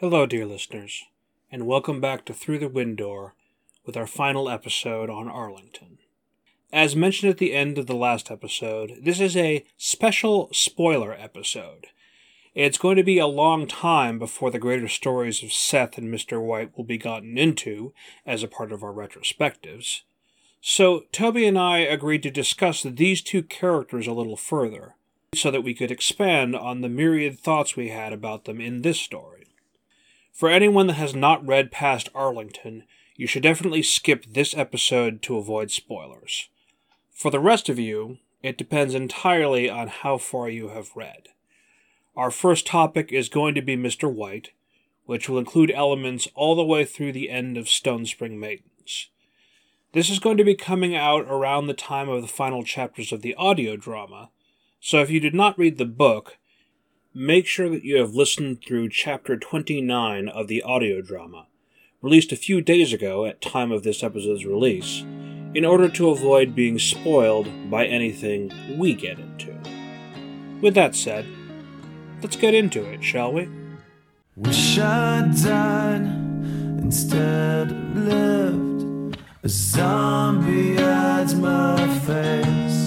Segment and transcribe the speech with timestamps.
[0.00, 1.04] Hello, dear listeners,
[1.52, 3.32] and welcome back to Through the Window
[3.84, 5.98] with our final episode on Arlington.
[6.72, 11.88] As mentioned at the end of the last episode, this is a special spoiler episode.
[12.54, 16.42] It's going to be a long time before the greater stories of Seth and Mr.
[16.42, 17.92] White will be gotten into
[18.24, 20.00] as a part of our retrospectives.
[20.62, 24.94] So, Toby and I agreed to discuss these two characters a little further,
[25.34, 28.98] so that we could expand on the myriad thoughts we had about them in this
[28.98, 29.39] story.
[30.32, 32.84] For anyone that has not read past Arlington,
[33.16, 36.48] you should definitely skip this episode to avoid spoilers.
[37.10, 41.28] For the rest of you, it depends entirely on how far you have read.
[42.16, 44.10] Our first topic is going to be Mr.
[44.10, 44.50] White,
[45.04, 49.10] which will include elements all the way through the end of Stone Spring Maidens.
[49.92, 53.22] This is going to be coming out around the time of the final chapters of
[53.22, 54.30] the audio drama,
[54.80, 56.38] so if you did not read the book,
[57.14, 61.46] make sure that you have listened through chapter 29 of the audio drama,
[62.00, 65.02] released a few days ago at time of this episode's release,
[65.52, 69.52] in order to avoid being spoiled by anything we get into.
[70.60, 71.26] With that said,
[72.22, 73.48] let's get into it, shall we?
[74.36, 76.02] Wish I'd died
[76.78, 79.18] instead of lived.
[79.42, 82.80] A zombie hides my face.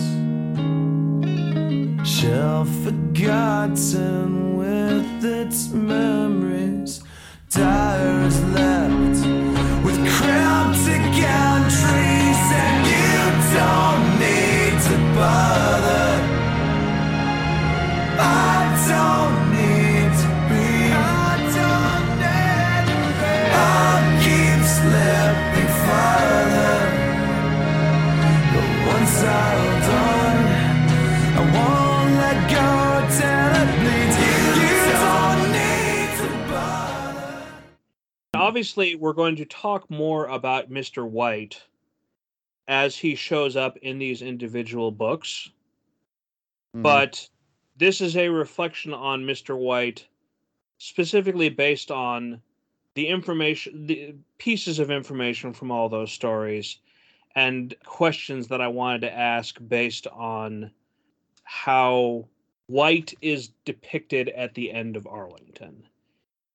[3.13, 7.03] Forgotten with its memories.
[7.49, 9.25] Dire is left
[9.85, 13.19] with cryptic entries, and you
[13.53, 16.09] don't need to bother.
[18.19, 19.32] I don't
[38.43, 41.09] Obviously, we're going to talk more about Mr.
[41.09, 41.61] White
[42.67, 45.49] as he shows up in these individual books.
[46.75, 46.81] Mm-hmm.
[46.81, 47.29] but
[47.77, 49.55] this is a reflection on Mr.
[49.55, 50.07] White,
[50.79, 52.41] specifically based on
[52.95, 56.79] the information, the pieces of information from all those stories,
[57.35, 60.71] and questions that I wanted to ask based on
[61.43, 62.27] how
[62.67, 65.83] White is depicted at the end of Arlington.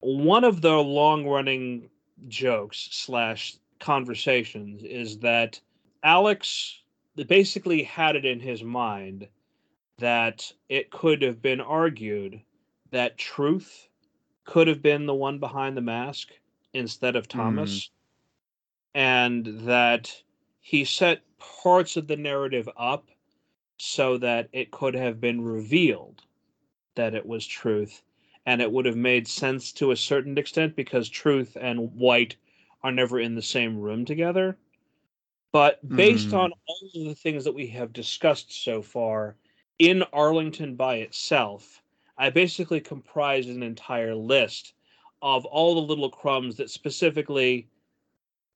[0.01, 1.91] One of the long-running
[2.29, 5.61] jokes slash conversations is that
[6.03, 6.83] Alex
[7.27, 9.29] basically had it in his mind
[9.99, 12.41] that it could have been argued
[12.91, 13.89] that truth
[14.45, 16.29] could have been the one behind the mask
[16.73, 17.91] instead of Thomas, mm.
[18.95, 20.23] and that
[20.61, 23.09] he set parts of the narrative up
[23.79, 26.23] so that it could have been revealed
[26.95, 28.03] that it was truth,
[28.49, 32.35] and it would have made sense to a certain extent because truth and white
[32.83, 34.57] are never in the same room together.
[35.53, 36.39] But based Mm.
[36.45, 39.37] on all of the things that we have discussed so far,
[39.79, 41.83] in Arlington by itself,
[42.17, 44.73] I basically comprised an entire list
[45.21, 47.69] of all the little crumbs that specifically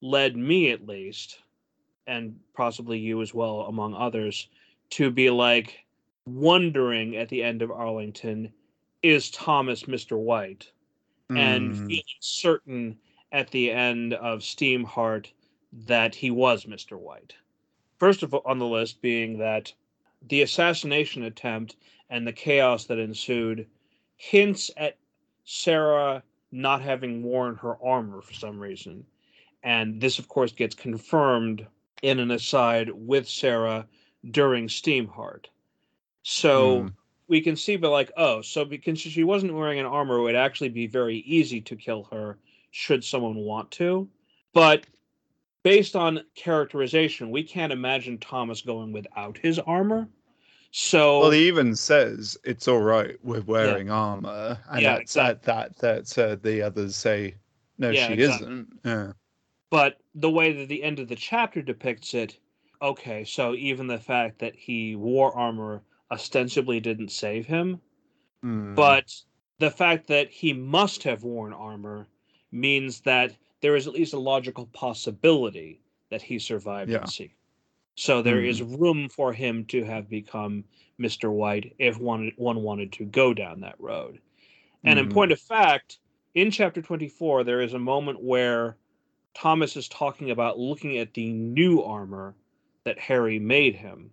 [0.00, 1.42] led me, at least,
[2.06, 4.48] and possibly you as well, among others,
[4.88, 5.84] to be like
[6.25, 8.54] wondering at the end of Arlington,
[9.02, 10.18] is Thomas Mr.
[10.18, 10.72] White?
[11.34, 11.86] And Mm.
[11.86, 13.00] feeling certain
[13.32, 15.32] at the end of Steamheart
[15.72, 16.98] that he was Mr.
[16.98, 17.34] White.
[17.98, 19.74] First of all, on the list being that
[20.22, 21.76] the assassination attempt
[22.10, 23.68] and the chaos that ensued
[24.16, 24.98] hints at
[25.44, 29.06] Sarah not having worn her armor for some reason.
[29.62, 31.66] And this, of course, gets confirmed
[32.02, 33.88] in an aside with Sarah
[34.30, 35.46] during Steamheart.
[36.22, 36.96] So Mm.
[37.32, 40.34] We can see, but like, oh, so because she wasn't wearing an armor, it would
[40.34, 42.37] actually be very easy to kill her
[42.72, 44.06] should someone want to.
[44.53, 44.84] But
[45.62, 50.06] based on characterization, we can't imagine Thomas going without his armor.
[50.72, 55.43] So Well, he even says it's all right with wearing armor, and Yeah, that's that
[55.44, 57.37] that that uh, the others say
[57.79, 58.46] no, Yeah, she exactly.
[58.46, 58.81] isn't.
[58.84, 59.12] Yeah.
[59.70, 62.37] but the way that the end of the chapter depicts it,
[62.82, 65.82] okay, so even the fact that he wore armor
[66.12, 67.81] ostensibly didn't save him,
[68.44, 68.75] Mm.
[68.75, 69.12] but
[69.59, 72.06] the fact that he must have worn armor
[72.50, 75.81] means that there is at least a logical possibility
[76.11, 77.00] that he survived Yeah.
[77.03, 77.35] in sea.
[77.94, 80.64] So there is room for him to have become
[80.99, 81.31] Mr.
[81.31, 84.20] White if one one wanted to go down that road.
[84.85, 85.12] And in Mhm.
[85.12, 85.99] point of fact,
[86.35, 88.76] in chapter 24, there is a moment where
[89.35, 92.35] Thomas is talking about looking at the new armor
[92.85, 94.12] that Harry made him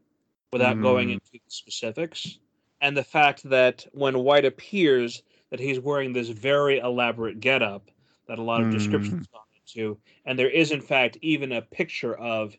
[0.51, 1.13] without going Mm.
[1.13, 2.40] into the specifics.
[2.81, 7.90] And the fact that when White appears, that he's wearing this very elaborate getup
[8.28, 12.16] that a lot of descriptions gone into, and there is in fact even a picture
[12.16, 12.56] of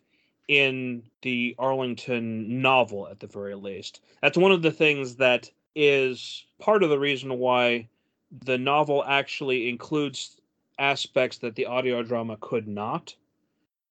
[0.49, 4.01] in the Arlington novel at the very least.
[4.21, 7.89] That's one of the things that is part of the reason why
[8.45, 10.41] the novel actually includes
[10.79, 13.15] aspects that the audio drama could not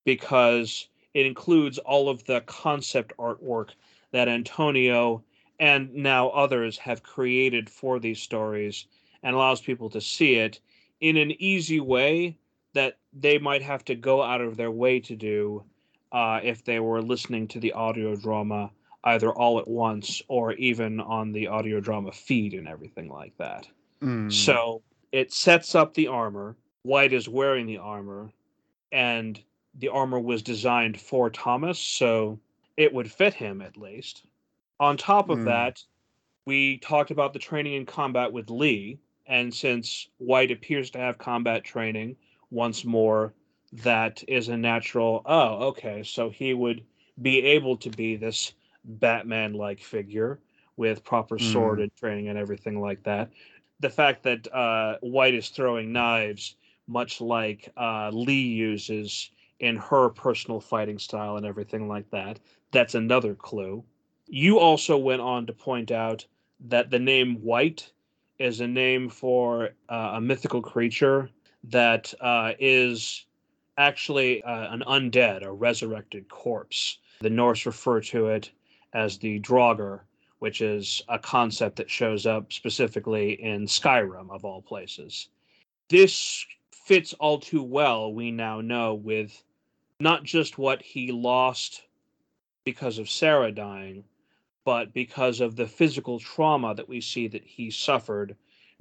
[0.03, 3.69] because it includes all of the concept artwork
[4.11, 5.23] that Antonio
[5.59, 8.87] and now others have created for these stories
[9.23, 10.59] and allows people to see it
[11.01, 12.37] in an easy way
[12.73, 15.63] that they might have to go out of their way to do
[16.11, 18.71] uh, if they were listening to the audio drama
[19.05, 23.67] either all at once or even on the audio drama feed and everything like that.
[24.01, 24.31] Mm.
[24.31, 26.55] So it sets up the armor.
[26.83, 28.31] White is wearing the armor,
[28.91, 29.41] and
[29.75, 32.39] the armor was designed for Thomas, so
[32.79, 34.25] it would fit him at least.
[34.79, 35.45] On top of Hmm.
[35.45, 35.83] that,
[36.45, 41.17] we talked about the training in combat with Lee, and since White appears to have
[41.17, 42.17] combat training
[42.49, 43.33] once more,
[43.71, 45.21] that is a natural.
[45.25, 46.85] Oh, okay, so he would
[47.21, 48.53] be able to be this
[48.85, 50.39] Batman like figure
[50.77, 51.81] with proper sword Mm.
[51.81, 53.29] and training and everything like that.
[53.79, 56.55] The fact that uh, White is throwing knives,
[56.87, 62.39] much like uh, Lee uses in her personal fighting style and everything like that,
[62.71, 63.83] that's another clue.
[64.27, 66.25] You also went on to point out
[66.67, 67.91] that the name White
[68.37, 71.29] is a name for uh, a mythical creature
[71.65, 73.25] that uh, is
[73.77, 76.99] actually uh, an undead, a resurrected corpse.
[77.21, 78.51] The Norse refer to it
[78.93, 80.01] as the Draugr,
[80.39, 85.29] which is a concept that shows up specifically in Skyrim, of all places.
[85.89, 89.43] This fits all too well, we now know, with
[89.99, 91.83] not just what he lost
[92.65, 94.03] because of Sarah dying,
[94.65, 98.35] but because of the physical trauma that we see that he suffered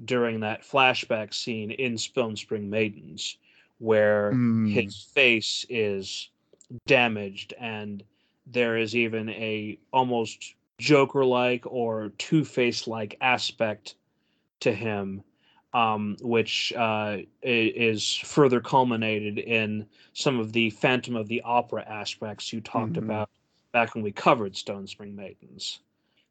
[0.05, 3.39] during that flashback scene in Stone Spring Maidens,
[3.79, 4.71] where Mm.
[4.73, 6.31] his face is
[6.87, 8.05] damaged and
[8.47, 13.95] there is even a almost joker like or two-face like aspect
[14.61, 15.23] to him
[15.75, 22.53] um, which uh, is further culminated in some of the phantom of the opera aspects
[22.53, 22.99] you talked Mhm.
[22.99, 23.28] about
[23.79, 25.81] back when we covered stone spring maidens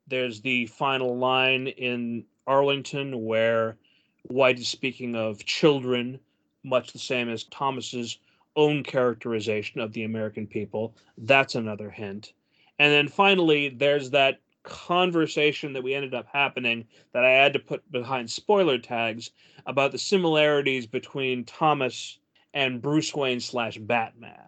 [0.07, 3.77] there's the final line in arlington where
[4.23, 6.19] white is speaking of children
[6.63, 8.19] much the same as thomas's
[8.57, 10.95] own characterization of the American people.
[11.19, 12.33] That's another hint.
[12.79, 17.59] And then finally, there's that conversation that we ended up happening that I had to
[17.59, 19.31] put behind spoiler tags
[19.65, 22.19] about the similarities between Thomas
[22.53, 24.46] and Bruce Wayne slash Batman.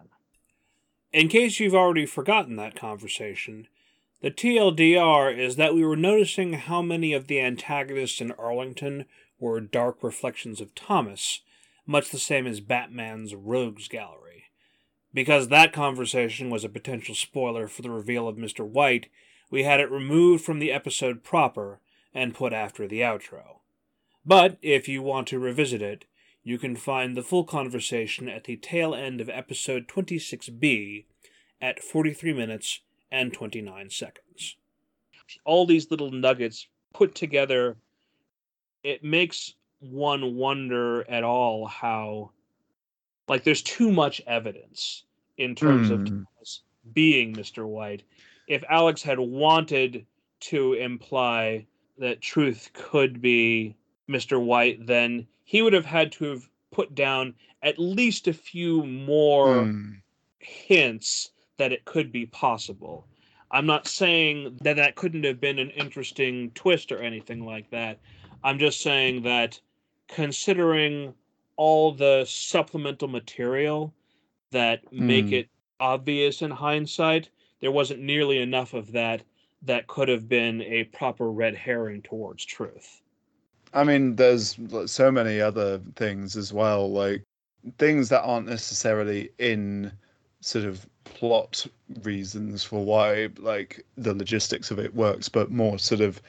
[1.12, 3.66] In case you've already forgotten that conversation,
[4.20, 9.06] the TLDR is that we were noticing how many of the antagonists in Arlington
[9.40, 11.40] were dark reflections of Thomas,
[11.84, 14.44] much the same as Batman's Rogues Gallery.
[15.12, 18.64] Because that conversation was a potential spoiler for the reveal of Mr.
[18.64, 19.08] White,
[19.50, 21.80] we had it removed from the episode proper
[22.14, 23.58] and put after the outro.
[24.24, 26.04] But if you want to revisit it,
[26.42, 31.04] you can find the full conversation at the tail end of episode 26B
[31.60, 34.56] at 43 minutes and 29 seconds.
[35.44, 37.76] All these little nuggets put together,
[38.82, 42.30] it makes one wonder at all how,
[43.28, 45.04] like, there's too much evidence
[45.36, 46.06] in terms of Hmm.
[46.24, 46.62] Thomas
[46.92, 47.66] being Mr.
[47.66, 48.02] White.
[48.48, 50.06] If Alex had wanted
[50.40, 51.66] to imply
[51.98, 53.76] that Truth could be
[54.10, 54.42] Mr.
[54.42, 59.64] White, then he would have had to have put down at least a few more
[59.64, 60.02] Mm.
[60.38, 63.06] hints that it could be possible.
[63.50, 67.98] I'm not saying that that couldn't have been an interesting twist or anything like that.
[68.42, 69.60] I'm just saying that
[70.08, 71.14] considering
[71.56, 73.92] all the supplemental material
[74.50, 75.32] that make Mm.
[75.32, 75.48] it
[75.78, 77.28] obvious in hindsight,
[77.60, 79.22] there wasn't nearly enough of that
[79.62, 83.02] that could have been a proper red herring towards truth.
[83.72, 87.22] I mean, there's so many other things as well, like
[87.78, 89.92] things that aren't necessarily in
[90.40, 91.66] sort of plot
[92.02, 96.20] reasons for why like the logistics of it works, but more sort of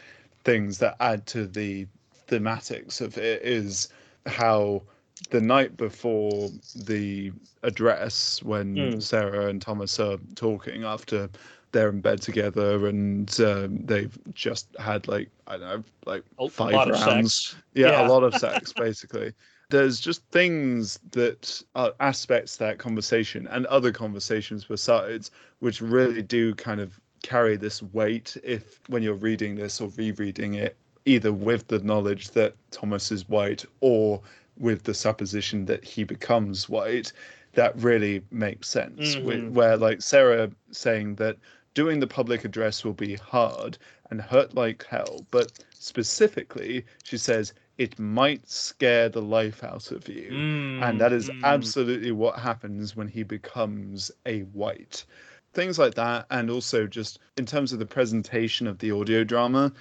[0.43, 1.88] things that add to the
[2.27, 3.89] thematics of it is
[4.25, 4.81] how
[5.29, 7.31] the night before the
[7.63, 9.01] address when Mm.
[9.01, 11.29] Sarah and Thomas are talking after
[11.71, 16.49] they're in bed together and um, they've just had like I don't know like A
[16.49, 18.07] five rounds yeah, Yeah.
[18.07, 19.33] a lot of sex basically
[19.69, 26.53] there's just things that are aspects that conversation and other conversations besides which really do
[26.55, 30.75] kind of carry this weight if when you're reading this or rereading it
[31.05, 34.21] either with the knowledge that Thomas is white or
[34.57, 37.11] with the supposition that he becomes white,
[37.53, 39.15] that really makes sense.
[39.15, 39.51] Wh- Mhm.
[39.51, 41.37] Where, like, Sarah saying that
[41.73, 43.77] doing the public address will be hard
[44.09, 50.07] and hurt like hell, but specifically, she says it might scare the life out of
[50.07, 50.43] you.
[50.79, 51.43] And that is Mm, mm.
[51.43, 55.05] absolutely what happens when he becomes a white.
[55.53, 59.71] Things like that, and also just in terms of the presentation of the audio drama,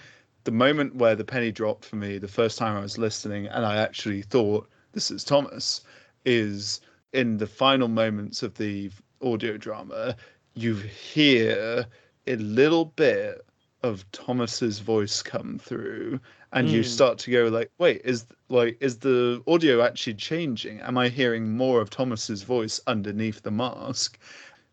[0.44, 3.64] the moment where the penny dropped for me the first time I was listening and
[3.64, 5.82] I actually thought, this is Thomas,
[6.25, 6.80] is
[7.12, 8.90] in the final moments of the
[9.23, 10.16] audio drama,
[10.62, 11.87] you hear
[12.26, 13.40] a little bit
[13.83, 16.21] of Thomas's voice come through
[16.52, 16.85] and you Mm.
[16.85, 21.57] start to go like wait is like is the audio actually changing am i hearing
[21.57, 24.19] more of thomas's voice underneath the mask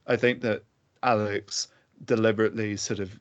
[0.08, 0.64] i think that
[1.04, 1.68] alex
[2.06, 3.20] deliberately sort of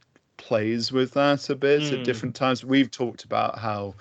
[0.50, 1.98] plays with that a bit Mm.
[1.98, 3.94] at different times we've talked about how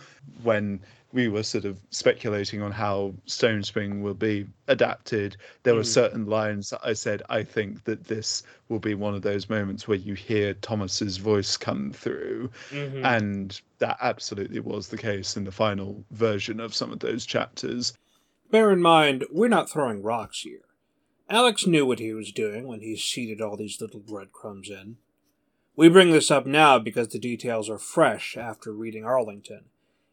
[0.43, 0.79] when
[1.11, 5.85] we were sort of speculating on how Stone Spring will be adapted, there were Mm.
[6.01, 9.87] certain lines that I said, I think that this will be one of those moments
[9.87, 12.51] where you hear Thomas's voice come through.
[12.69, 13.03] Mhm.
[13.03, 17.93] And that absolutely was the case in the final version of some of those chapters.
[18.51, 20.61] Bear in mind, we're not throwing rocks here.
[21.27, 24.97] Alex knew what he was doing when he seeded all these little breadcrumbs in.
[25.77, 29.65] We bring this up now because the details are fresh after reading Arlington,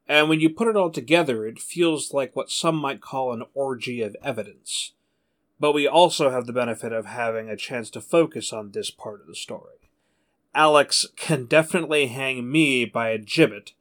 [0.09, 3.45] and when you put it all together, it feels like what some might call an
[3.55, 4.93] orgy of evidence.
[5.61, 9.21] But we also have the benefit of having a chance to focus on this part
[9.21, 9.77] of the story.
[10.53, 13.73] Alex can definitely hang me by a gibbet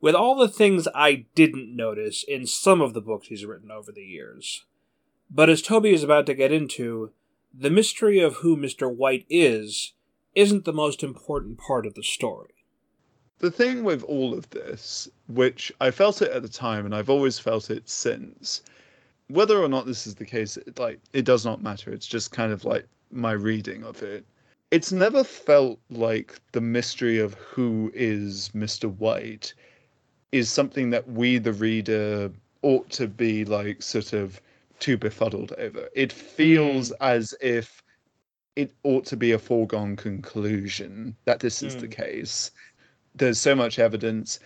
[0.00, 3.90] with all the things I didn't notice in some of the books he's written over
[3.90, 4.64] the years.
[5.28, 7.10] But as Toby is about to get into,
[7.52, 8.94] the mystery of who Mr.
[8.94, 9.94] White is
[10.34, 12.54] isn't the most important part of the story.
[13.38, 17.10] The thing with all of this, which I felt it at the time and I've
[17.10, 18.62] always felt it since,
[19.28, 21.92] whether or not this is the case, it, like it does not matter.
[21.92, 24.24] It's just kind of like my reading of it.
[24.70, 28.92] It's never felt like the mystery of who is Mr.
[28.96, 29.54] White
[30.32, 32.30] is something that we, the reader,
[32.62, 34.40] ought to be like sort of
[34.80, 35.88] too befuddled over.
[35.94, 36.94] It feels hmm.
[37.00, 37.83] as if
[38.56, 41.90] it ought to be a foregone conclusion that this is the Mm.
[41.90, 42.50] case.
[43.14, 44.38] There's so much evidence.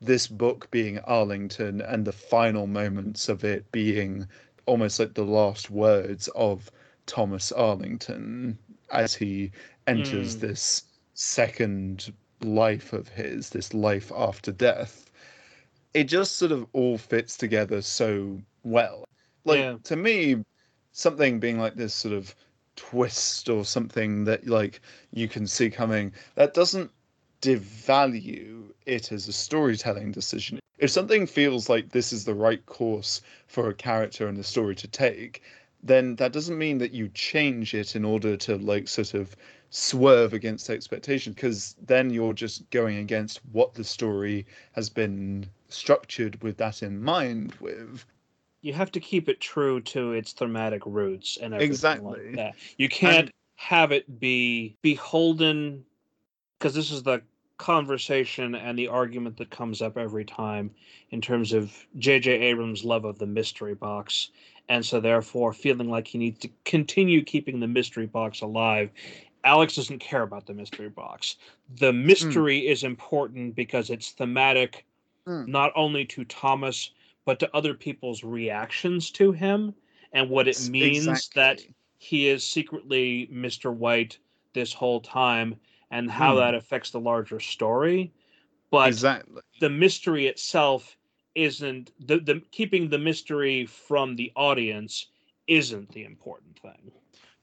[0.00, 4.28] This book being Arlington and the final moments of it being
[4.66, 6.70] almost like the last words of
[7.06, 8.58] Thomas Arlington
[8.90, 9.52] as he
[9.86, 10.40] enters Mm.
[10.40, 10.84] this
[11.14, 12.12] second
[12.42, 15.10] life of his, this life after death.
[15.94, 19.04] It just sort of all fits together so well.
[19.44, 19.78] Like Yeah.
[19.84, 20.44] to me,
[20.92, 22.34] something being like this sort of
[22.78, 24.80] twist or something that like
[25.12, 26.90] you can see coming, that doesn't
[27.42, 30.60] devalue it as a storytelling decision.
[30.78, 34.76] If something feels like this is the right course for a character and a story
[34.76, 35.42] to take,
[35.82, 39.34] then that doesn't mean that you change it in order to like sort of
[39.70, 46.40] swerve against expectation because then you're just going against what the story has been structured
[46.42, 48.04] with that in mind with
[48.60, 52.26] You have to keep it true to its thematic roots and Exactly.
[52.26, 52.54] like that.
[52.76, 55.84] You can't And- have it be beholden
[56.58, 57.22] because this is the
[57.56, 60.70] conversation and the argument that comes up every time
[61.10, 62.30] in terms of J.J.
[62.40, 64.30] Abrams' love of the mystery box,
[64.68, 68.90] and so therefore feeling like he needs to continue keeping the mystery box alive.
[69.42, 71.36] Alex doesn't care about the mystery box.
[71.78, 74.84] The mystery is important because it's thematic,
[75.26, 75.48] Mm.
[75.48, 76.90] not only to Thomas
[77.28, 79.74] but to other people's reactions to him
[80.14, 81.60] and what it means that
[81.98, 83.70] he is secretly Mr.
[83.70, 84.16] White
[84.54, 85.54] this whole time
[85.90, 86.38] and how Mm.
[86.38, 88.10] that affects the larger story.
[88.70, 90.96] But exactly the mystery itself
[91.34, 95.08] isn't the, the keeping the mystery from the audience
[95.48, 96.90] isn't the important thing.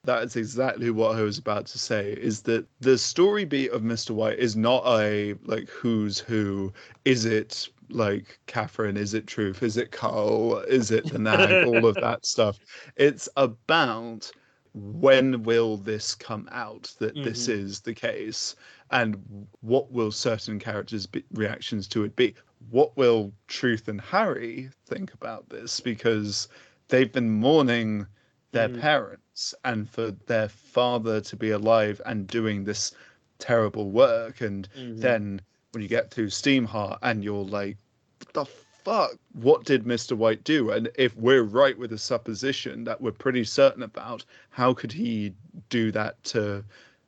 [0.03, 2.13] That is exactly what I was about to say.
[2.13, 4.15] Is that the story beat of Mr.
[4.15, 6.73] White is not a like who's who.
[7.05, 8.97] Is it like Catherine?
[8.97, 9.63] Is it Truth?
[9.63, 10.59] Is it Carl?
[10.67, 11.61] Is it the nag?
[11.63, 12.59] All of that stuff.
[12.95, 14.31] It's about
[14.73, 17.49] when will this come out that this Mhm.
[17.49, 18.55] is the case,
[18.91, 22.35] and what will certain characters' be, reactions to it be?
[22.69, 25.79] What will Truth and Harry think about this?
[25.79, 26.49] Because
[26.89, 28.05] they've been mourning
[28.51, 28.79] their Mhm.
[28.79, 32.91] parents and for their father to be alive and doing this
[33.39, 35.01] terrible work and Mhm.
[35.01, 35.41] then
[35.75, 37.77] when you get through steamheart and you're like
[38.19, 38.45] what the
[38.83, 43.11] fuck what did mr white do and if we're right with the supposition that we're
[43.11, 45.33] pretty certain about how could he
[45.69, 46.63] do that to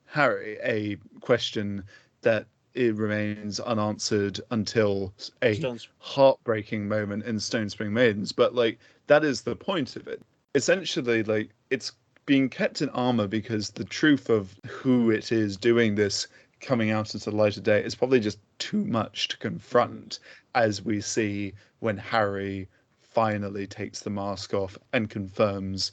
[0.06, 1.84] harry a question
[2.22, 2.46] that
[2.78, 5.88] it remains unanswered until a Stones.
[5.98, 10.22] heartbreaking moment in Stone Spring Maidens, but like that is the point of it.
[10.54, 11.94] Essentially, like it's
[12.28, 16.28] being kept in armor because the truth of who it is doing this
[16.60, 20.20] coming out into the light of day is probably just too much to confront,
[20.56, 22.68] as we see when Harry
[23.02, 25.92] finally takes the mask off and confirms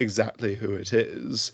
[0.00, 1.52] exactly who it is.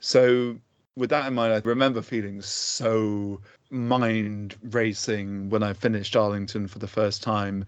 [0.00, 0.58] So
[0.96, 6.78] with that in mind, I remember feeling so mind racing when I finished Arlington for
[6.78, 7.64] the first time.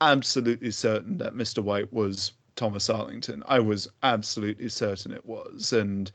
[0.00, 1.62] Absolutely certain that Mr.
[1.62, 3.42] White was Thomas Arlington.
[3.46, 5.72] I was absolutely certain it was.
[5.72, 6.10] And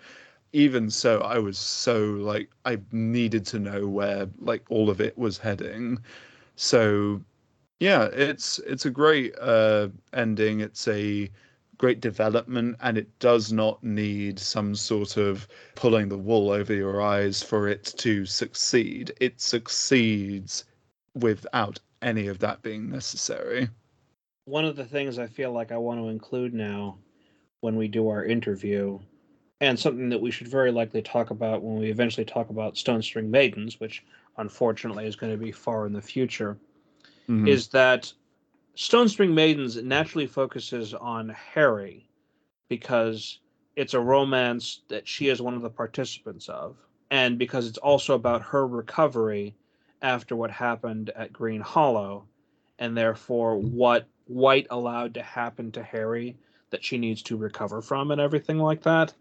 [0.56, 5.18] even so, I was so like, I needed to know where like all of it
[5.18, 6.00] was heading.
[6.56, 7.22] So
[7.82, 10.62] yeah, it's it's a great uh ending.
[10.62, 11.30] It's a
[11.78, 15.46] great development and it does not need some sort of
[15.76, 19.12] pulling the wool over your eyes for it to succeed.
[19.20, 20.64] It succeeds
[21.16, 23.68] without any of that being necessary.
[24.46, 26.98] One of the things I feel like I want to include now
[27.60, 29.00] when we do our interview,
[29.66, 33.02] and something that we should very likely talk about when we eventually talk about Stone
[33.02, 34.04] Spring Maidens, which
[34.38, 36.60] unfortunately is going to be far in the future,
[37.28, 37.48] Mhm.
[37.48, 38.14] is that
[38.76, 42.08] Stone Spring Maidens naturally focuses on Harry
[42.70, 43.40] because
[43.76, 46.78] it's a romance that she is one of the participants of,
[47.10, 49.56] and because it's also about her recovery
[50.04, 52.28] after what happened at Green Hollow,
[52.78, 56.38] and therefore what White allowed to happen to Harry
[56.70, 59.16] that she needs to recover from, and everything like that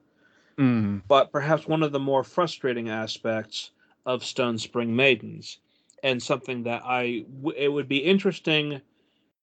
[0.57, 1.03] Mm.
[1.09, 3.71] but perhaps one of the more frustrating aspects
[4.07, 5.59] of Stone Spring Maidens,
[6.03, 8.81] and something that I w- it would be interesting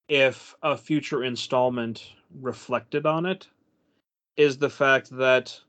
[0.08, 3.50] if a future installment reflected on it,
[4.38, 5.60] is the fact that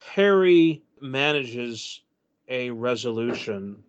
[0.00, 2.02] Harry manages
[2.48, 3.82] a resolution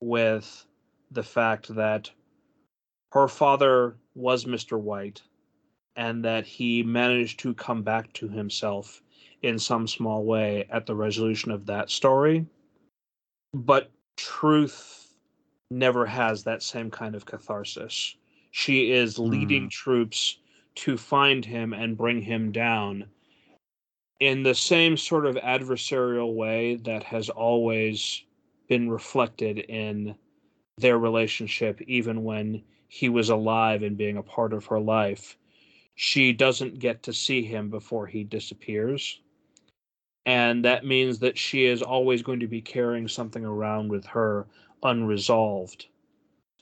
[0.00, 0.66] with
[1.10, 2.10] the fact that
[3.12, 4.78] her father was Mr.
[4.80, 5.22] White
[5.96, 9.02] and that he managed to come back to himself
[9.42, 12.46] in some small way at the resolution of that story.
[13.54, 15.14] But truth
[15.70, 18.16] never has that same kind of catharsis.
[18.50, 19.24] She is hmm.
[19.24, 20.38] leading troops
[20.76, 23.06] to find him and bring him down
[24.20, 28.22] in the same sort of adversarial way that has always
[28.68, 30.14] been reflected in
[30.78, 35.36] their relationship, even when he was alive and being a part of her life.
[35.94, 39.20] She doesn't get to see him before he disappears
[40.26, 44.46] and that means that she is always going to be carrying something around with her
[44.82, 45.88] unresolved.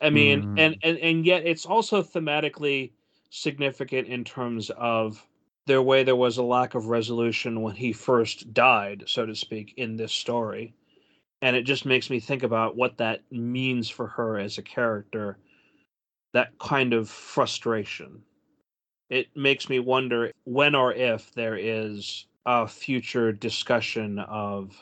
[0.01, 0.53] I mean Mm.
[0.57, 2.93] and, and and yet it's also thematically
[3.31, 5.27] significant in terms of
[5.67, 9.75] their way there was a lack of resolution when he first died so to speak
[9.77, 10.75] in this story.
[11.43, 15.39] And it just makes me think about what that means for her as a character
[16.35, 18.25] that kind of frustration.
[19.11, 24.75] It makes me wonder when or if there is a future discussion of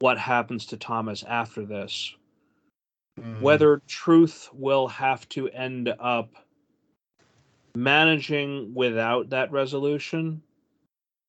[0.00, 2.16] what happens to Thomas after this.
[3.20, 3.40] Mm.
[3.40, 6.34] Whether truth will have to end up
[7.76, 10.42] managing without that resolution,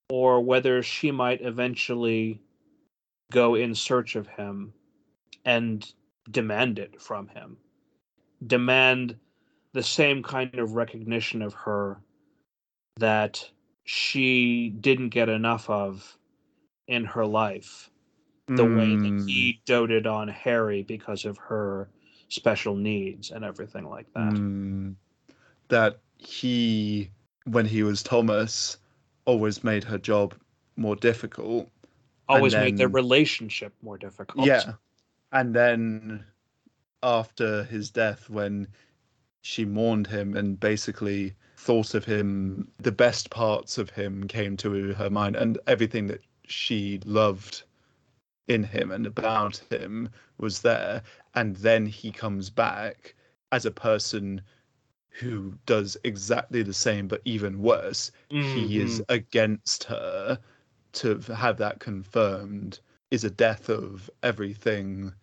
[0.10, 2.42] or whether she might eventually
[3.32, 4.74] go in search of him
[5.46, 5.94] and
[6.32, 7.56] demand it from him.
[8.48, 9.16] Demand
[9.74, 12.02] the same kind of recognition of her
[12.98, 13.48] that
[13.84, 16.18] she didn't get enough of
[16.88, 17.90] in her life
[18.48, 19.30] the way that Mm.
[19.30, 21.90] he doted on Harry because of her
[22.28, 24.34] special needs and everything like that.
[24.34, 24.96] Mm.
[25.70, 27.10] that he,
[27.46, 28.78] when he was Thomas,
[29.26, 30.36] always made her job
[30.76, 31.70] more difficult.
[32.28, 34.46] Always and made their relationship more difficult.
[34.46, 34.74] Yeah.
[35.32, 36.26] And then
[37.02, 38.68] after his death, when
[39.42, 44.94] she mourned him and basically thought of him, the best parts of him came to
[44.94, 47.64] her mind, and everything that she loved
[48.50, 51.02] in him and about him was there.
[51.36, 53.16] And then he comes back
[53.54, 54.42] as a person
[55.10, 58.12] who does exactly the same, but even worse.
[58.30, 58.82] He mm-hmm.
[58.82, 60.40] is against her.
[60.94, 65.14] To have that confirmed is a death of everything,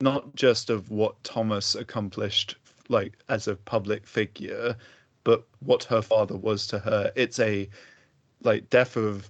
[0.00, 2.56] not just of what Thomas accomplished,
[2.88, 4.76] like as a public figure,
[5.26, 7.10] but what her father was to her.
[7.16, 7.68] It's a
[8.42, 9.28] like death of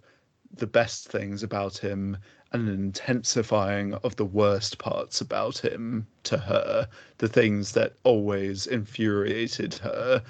[0.55, 2.19] the best things about him
[2.53, 8.67] and an intensifying of the worst parts about him to her, the things that always
[8.67, 10.23] infuriated her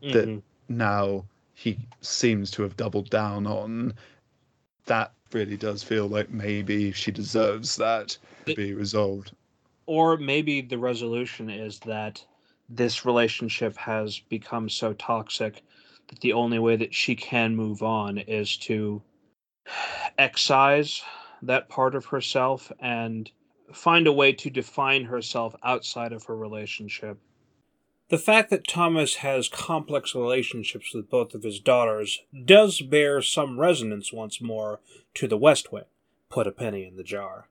[0.00, 0.42] that Mhm.
[0.70, 3.92] now he seems to have doubled down on.
[4.86, 9.32] That really does feel like maybe she deserves that to be resolved.
[9.84, 12.24] Or maybe the resolution is that
[12.70, 15.62] this relationship has become so toxic
[16.08, 19.02] that the only way that she can move on is to
[20.16, 21.02] excise
[21.42, 23.30] that part of herself and
[23.72, 27.18] find a way to define herself outside of her relationship.
[28.08, 33.58] The fact that Thomas has complex relationships with both of his daughters does bear some
[33.58, 34.80] resonance once more
[35.14, 35.84] to the West Wing.
[36.28, 37.48] Put a penny in the jar.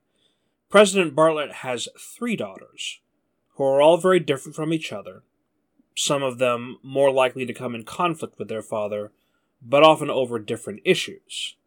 [0.69, 2.99] President Bartlet has three daughters,
[3.59, 5.21] who are all very different from each other,
[5.93, 9.11] some of them more likely to come in conflict with their father,
[9.61, 11.57] but often over different issues.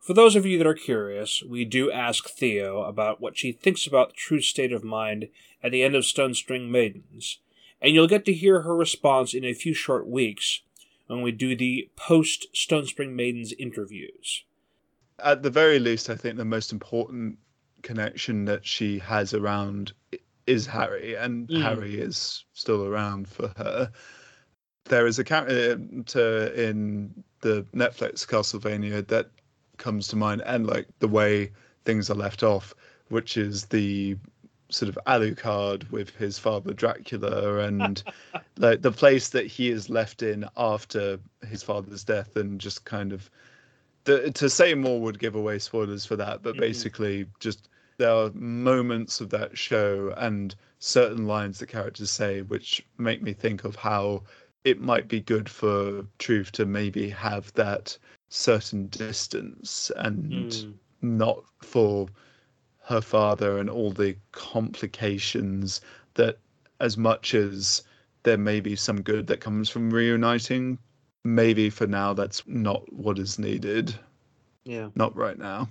[0.00, 3.86] For those of you that are curious, we do ask Theo about what she thinks
[3.86, 5.28] about the true state of mind
[5.62, 7.38] at the end of Stone Spring Maidens,
[7.80, 10.62] and you'll get to hear her response in a few short weeks
[11.06, 14.42] when we do the post Stone Spring Maidens interviews.
[15.20, 17.38] At the very least, I think the most important
[17.82, 19.92] connection that she has around
[20.46, 21.62] is Harry, and Mm.
[21.62, 23.90] Harry is still around for her.
[24.86, 29.30] There is a character in the Netflix Castlevania that
[29.78, 31.52] comes to mind, and like the way
[31.84, 32.74] things are left off,
[33.08, 34.16] which is the
[34.70, 38.02] sort of Alucard with his father Dracula, and
[38.58, 43.12] like the place that he is left in after his father's death, and just kind
[43.12, 43.30] of
[44.04, 46.60] the, to say more would give away spoilers for that, but Mhm.
[46.60, 52.84] basically, just there are moments of that show and certain lines that characters say which
[52.98, 54.22] make me think of how
[54.64, 57.96] it might be good for Truth to maybe have that
[58.28, 60.74] certain distance and Mm.
[61.02, 62.08] not for
[62.84, 65.80] her father and all the complications
[66.14, 66.38] that
[66.80, 67.82] as much as
[68.24, 70.78] there may be some good that comes from reuniting
[71.24, 73.94] maybe for now that's not what is needed
[74.64, 74.88] Yeah.
[74.94, 75.68] not right now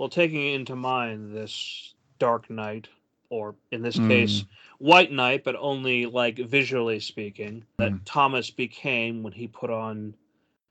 [0.00, 2.88] Well, taking into mind this Dark Knight,
[3.28, 4.08] or in this Mm.
[4.08, 4.44] case,
[4.78, 8.00] White Knight, but only like visually speaking, that Mm.
[8.06, 10.14] Thomas became when he put on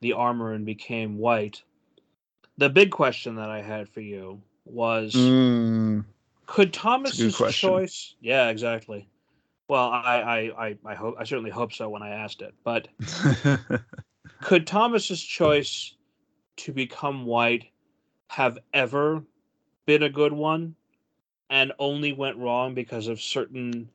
[0.00, 1.62] the armor and became white.
[2.56, 6.06] The big question that I had for you was Mm.
[6.46, 9.08] could Thomas's choice Yeah, exactly.
[9.68, 12.52] Well, I, I, I, I hope I certainly hope so when I asked it.
[12.64, 12.88] But
[14.40, 15.94] could Thomas's choice
[16.56, 17.69] to become white
[18.30, 19.24] have ever
[19.86, 20.76] been a good one
[21.50, 23.90] and only went wrong because of certain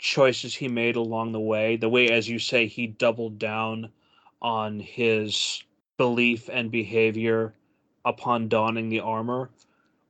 [0.00, 1.76] choices he made along the way.
[1.76, 3.92] The way as you say he doubled down
[4.42, 5.62] on his
[5.96, 7.54] belief and behavior
[8.04, 9.48] upon donning the armor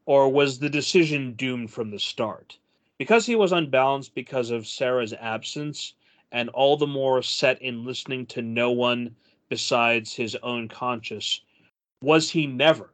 [0.06, 2.56] or was the decision doomed from the start?
[2.96, 5.92] Because he was unbalanced because of Sarah's absence
[6.32, 9.14] and all the more set in listening to no one
[9.50, 11.42] besides his own conscience,
[12.00, 12.88] was he never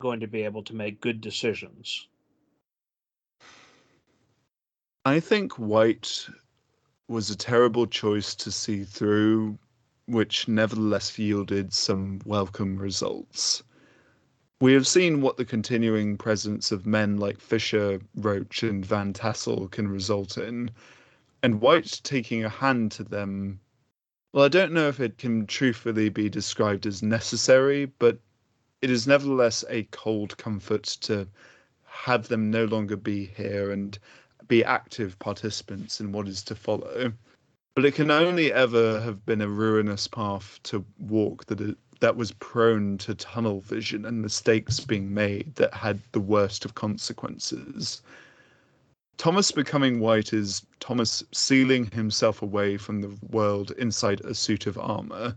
[0.00, 2.08] going to be able to make good decisions?
[5.04, 6.28] I think white
[7.08, 9.58] was a terrible choice to see through,
[10.06, 13.62] which nevertheless yielded some welcome results.
[14.60, 19.68] We have seen what the continuing presence of men like Fisher, Roach, and Van Tassel
[19.68, 20.70] can result in,
[21.42, 23.60] and White taking a hand to them.
[24.32, 28.18] Well, I don't know if it can truthfully be described as necessary, but
[28.84, 31.26] it is nevertheless a cold comfort to
[31.86, 33.98] have them no longer be here and
[34.46, 37.10] be active participants in what is to follow.
[37.74, 42.14] But it can only ever have been a ruinous path to walk that it, that
[42.14, 48.02] was prone to tunnel vision and mistakes being made that had the worst of consequences.
[49.16, 54.76] Thomas becoming white is Thomas sealing himself away from the world inside a suit of
[54.76, 55.34] armor.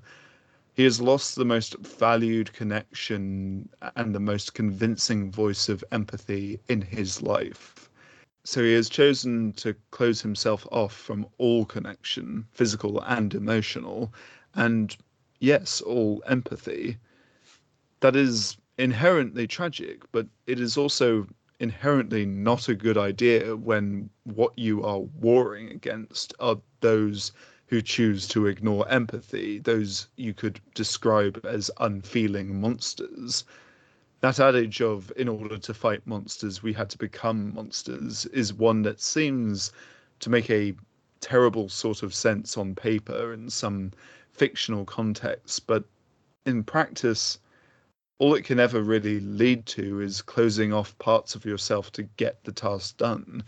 [0.77, 6.83] He has lost the most valued connection and the most convincing voice of empathy in
[6.83, 7.89] his life.
[8.45, 14.13] So he has chosen to close himself off from all connection, physical and emotional,
[14.53, 14.95] and
[15.39, 16.97] yes, all empathy.
[18.01, 21.25] That is inherently tragic, but it is also
[21.59, 27.31] inherently not a good idea when what you are warring against are those
[27.67, 33.43] who choose to ignore empathy, those you could describe as unfeeling monsters.
[34.21, 38.81] That adage of, in order to fight monsters, we had to become monsters, is one
[38.83, 39.71] that seems
[40.21, 40.73] to make a
[41.19, 43.91] terrible sort of sense on paper in some
[44.31, 45.83] fictional context, but
[46.45, 47.37] in practice,
[48.17, 52.43] all it can ever really lead to is closing off parts of yourself to get
[52.43, 53.43] the task done.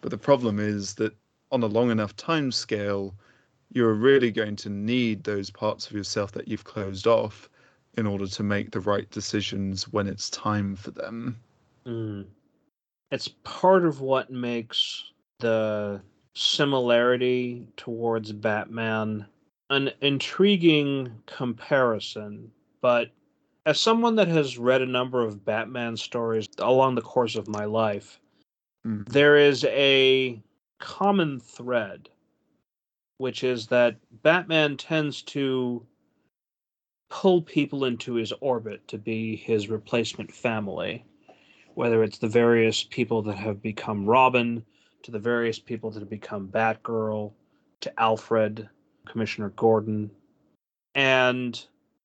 [0.00, 1.14] But the problem is that
[1.52, 3.14] on a long enough time scale,
[3.76, 7.50] you're really going to need those parts of yourself that you've closed off
[7.98, 11.38] in order to make the right decisions when it's time for them.
[11.86, 12.24] Mm.
[13.12, 16.00] it's part of what makes the
[16.34, 19.24] similarity towards Batman
[19.70, 23.10] an intriguing comparison, but
[23.66, 27.64] as someone that has read a number of Batman stories along the course of my
[27.66, 28.18] life,
[28.86, 29.06] Mm.
[29.08, 30.40] there is a
[30.78, 32.08] common thread,
[33.18, 35.86] which is that Batman tends to
[37.08, 41.04] pull people into his orbit to be his replacement family,
[41.74, 44.64] whether it's the various people that have become Robin,
[45.02, 47.32] to the various people that have become Batgirl,
[47.80, 48.68] to Alfred,
[49.06, 50.10] Commissioner Gordon.
[50.94, 51.64] And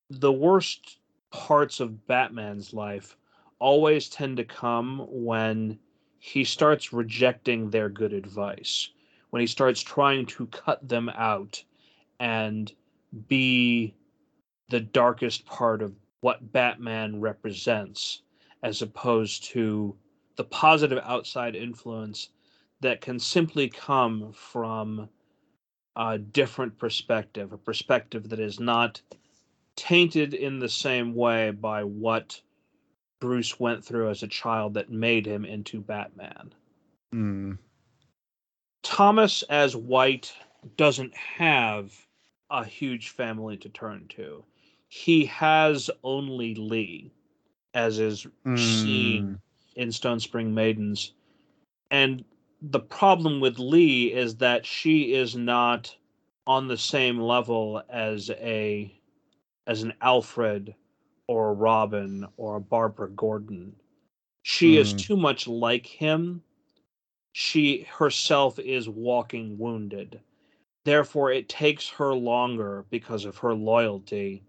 [0.10, 1.00] the worst
[1.32, 3.18] parts of Batman's life
[3.60, 5.80] always tend to come when
[6.20, 8.90] he starts rejecting their good advice,
[9.32, 11.64] when he starts trying to cut them out
[12.20, 12.72] and
[13.28, 13.94] be
[14.70, 18.22] the darkest part of what Batman represents,
[18.64, 19.96] as opposed to
[20.36, 22.30] the positive outside influence
[22.82, 25.10] that can simply come from
[25.96, 29.02] a different perspective, a perspective that is not
[29.76, 32.40] tainted in the same way by what
[33.20, 36.54] Bruce went through as a child that made him into Batman.
[37.14, 37.58] Mm.
[38.92, 40.34] Thomas as White
[40.76, 41.94] doesn't have
[42.50, 44.44] a huge family to turn to.
[44.90, 47.10] He has only Lee,
[47.74, 48.28] as is
[48.58, 49.40] seen
[49.78, 51.14] in Stone Spring Maidens.
[51.90, 52.26] And
[52.62, 55.96] the problem with Lee is that she is not
[56.46, 58.94] on the same level as a
[59.68, 60.76] as an Alfred
[61.28, 63.74] or a Robin or a Barbara Gordon.
[64.44, 64.98] She is Mm.
[64.98, 66.44] too much like him.
[67.32, 70.20] She herself is walking wounded.
[70.84, 74.44] Therefore, it takes her longer because of her loyalty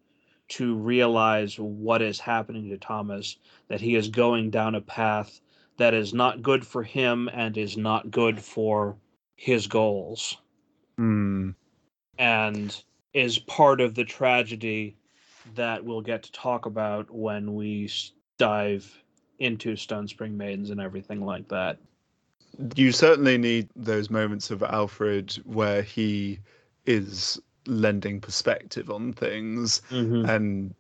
[0.49, 3.37] to realize what is happening to Thomas,
[3.69, 5.41] that he is going down a path
[5.77, 8.97] that is not good for him and is not good for
[9.37, 10.37] his goals
[10.99, 11.55] Mm.
[12.19, 14.97] and is part of the tragedy
[15.55, 17.91] that we'll get to talk about when we
[18.39, 19.03] dive
[19.39, 21.79] into Stone Spring Maidens and everything like that.
[22.75, 26.39] You certainly need those moments of Alfred where he
[26.87, 29.83] is lending perspective on things.
[29.91, 30.29] Mm-hmm.
[30.29, 30.75] And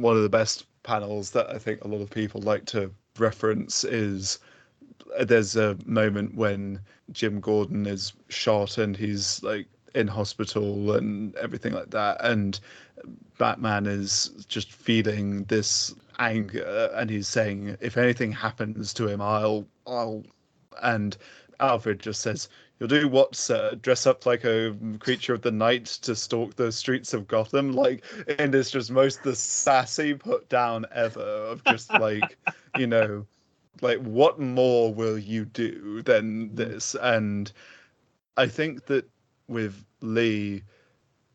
[0.00, 3.84] one of the best panels that I think a lot of people like to reference
[3.84, 4.38] is
[5.18, 6.80] uh, there's a moment when
[7.12, 12.22] Jim Gordon is shot and he's like in hospital and everything like that.
[12.24, 12.58] And
[13.38, 19.66] Batman is just feeling this anger and he's saying, if anything happens to him, I'll,
[19.86, 20.24] I'll,
[20.82, 21.16] and
[21.60, 23.74] Alfred just says, You'll do what, sir?
[23.76, 27.72] Dress up like a creature of the night to stalk the streets of Gotham?
[27.72, 28.04] Like,
[28.38, 32.36] and it's just most the sassy put down ever of just like,
[32.76, 33.24] you know,
[33.80, 36.54] like what more will you do than mm-hmm.
[36.54, 36.94] this?
[37.00, 37.50] And
[38.36, 39.08] I think that
[39.48, 40.62] with Lee,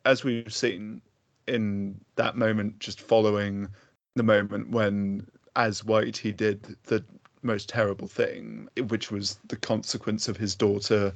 [0.06, 1.02] as we've seen
[1.48, 3.68] in that moment, just following
[4.16, 5.26] the moment when,
[5.56, 7.04] as White, he did the
[7.44, 11.14] most terrible thing, which was the consequence of his daughter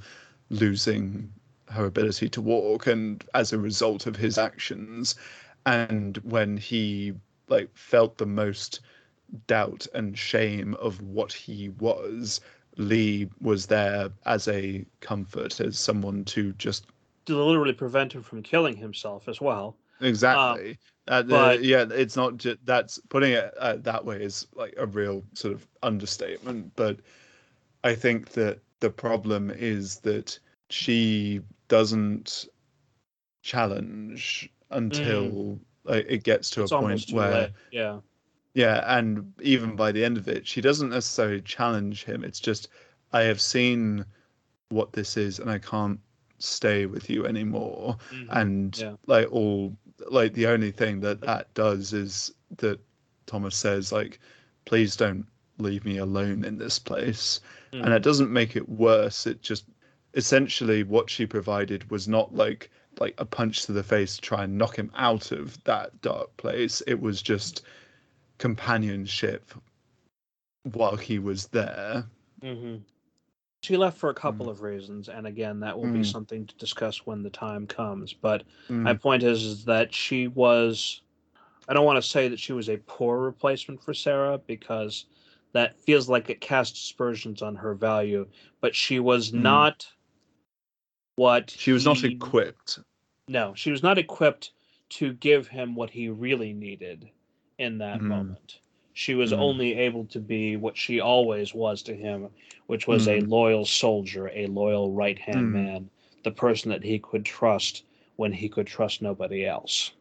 [0.49, 1.31] losing
[1.69, 5.15] her ability to walk, and as a result of his actions,
[5.65, 7.13] and when he
[7.47, 8.81] like felt the most
[9.47, 12.41] doubt and shame of what he was,
[12.77, 16.85] Lee was there as a comfort, as someone to just
[17.25, 19.75] To literally prevent him from killing himself as well.
[20.01, 20.77] Exactly.
[21.07, 24.73] uh, the- but- yeah, it's not just that's putting it uh, that way is like
[24.77, 26.75] a real sort of understatement.
[26.75, 26.99] But
[27.83, 30.37] I think that the problem is that
[30.69, 32.47] she doesn't
[33.43, 36.63] challenge until like, it gets to Mm.
[36.63, 37.51] It's a point where late.
[37.71, 37.99] Yeah.
[38.55, 42.23] yeah, and even by the end of it, she doesn't necessarily challenge him.
[42.23, 42.69] It's just,
[43.13, 44.03] I have seen
[44.69, 45.99] what this is, and I can't
[46.39, 47.97] stay with you anymore.
[48.11, 48.27] Mhm.
[48.31, 48.95] And Yeah.
[49.05, 49.77] like all,
[50.09, 52.79] like the only thing that that does is that
[53.25, 54.19] Thomas says, like,
[54.65, 55.25] please don't
[55.57, 57.39] leave me alone in this place.
[57.71, 57.95] And Mhm.
[57.95, 59.25] it doesn't make it worse.
[59.27, 59.65] It just
[60.13, 64.43] essentially what she provided was not like like a punch to the face to try
[64.45, 66.81] and knock him out of that dark place.
[66.87, 67.61] It was just
[68.37, 69.53] companionship
[70.63, 72.05] while he was there.
[72.41, 72.77] hmm
[73.65, 76.11] She left for a couple of reasons, and again, that will be Mm.
[76.11, 78.13] something to discuss when the time comes.
[78.13, 78.83] But Mm.
[78.83, 81.01] my point is, is that she was.
[81.67, 85.07] I don't want to say that she was a poor replacement for Sarah because
[85.53, 88.27] that feels like it casts aspersions on her value.
[88.61, 89.41] But she was Mm.
[89.41, 89.87] not
[91.15, 92.77] what She was not equipped.
[93.27, 94.51] No, she was not equipped
[94.89, 97.09] to give him what he really needed
[97.57, 98.09] in that Mhm.
[98.09, 98.59] moment.
[98.95, 99.39] She was Mm.
[99.39, 102.31] only able to be what she always was to him,
[102.67, 103.29] which was a Mm.
[103.29, 105.53] loyal soldier, a loyal right hand Mm.
[105.53, 105.89] man,
[106.23, 107.83] the person that he could trust
[108.15, 109.91] when he could trust nobody else.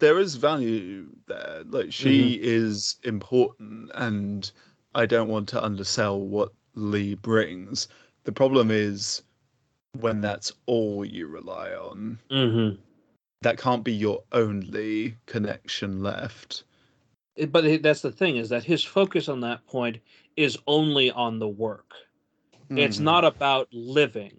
[0.00, 1.64] there is value there.
[1.66, 2.44] Like she Mm-hmm.
[2.44, 4.50] is important, and
[4.94, 7.88] I don't want to undersell what Lee brings.
[8.24, 9.22] The problem is
[9.98, 12.18] when that's all you rely on.
[12.30, 12.80] Mm-hmm.
[13.42, 16.64] That can't be your only connection left.
[17.46, 19.98] But that's the thing is that his focus on that point
[20.36, 21.94] is only on the work.
[22.70, 23.04] It's Mhm.
[23.04, 24.36] not about living.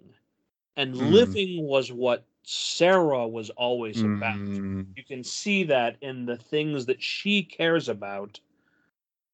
[0.76, 1.12] And Mm.
[1.12, 4.36] living was what Sarah was always about.
[4.38, 8.40] Mm, You can see that in the things that she cares about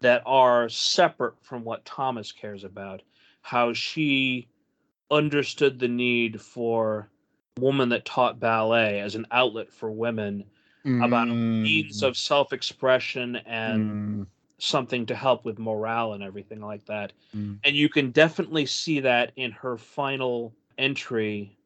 [0.00, 3.02] that are separate from what Thomas cares about.
[3.42, 4.48] How she
[5.10, 7.08] understood the need for
[7.56, 10.44] a woman that taught ballet as an outlet for women,
[10.86, 14.26] about means mm, of self expression and mm,
[14.58, 17.12] something to help with morale and everything like that.
[17.34, 21.56] mm, And you can definitely see that in her final entry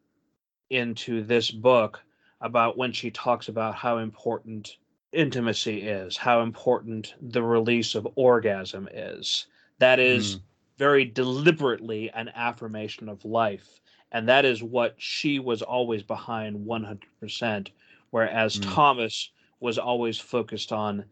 [0.71, 2.01] into this book
[2.41, 4.77] about when she talks about how important
[5.13, 9.47] intimacy is, how important the release of orgasm is.
[9.79, 10.41] That is mm.
[10.79, 13.81] very deliberately an affirmation of life.
[14.13, 17.69] And that is what she was always behind 100%.
[18.11, 18.75] Whereas Mm.
[18.75, 21.05] Thomas was always focused on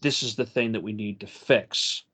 [0.00, 2.04] this is the thing that we need to fix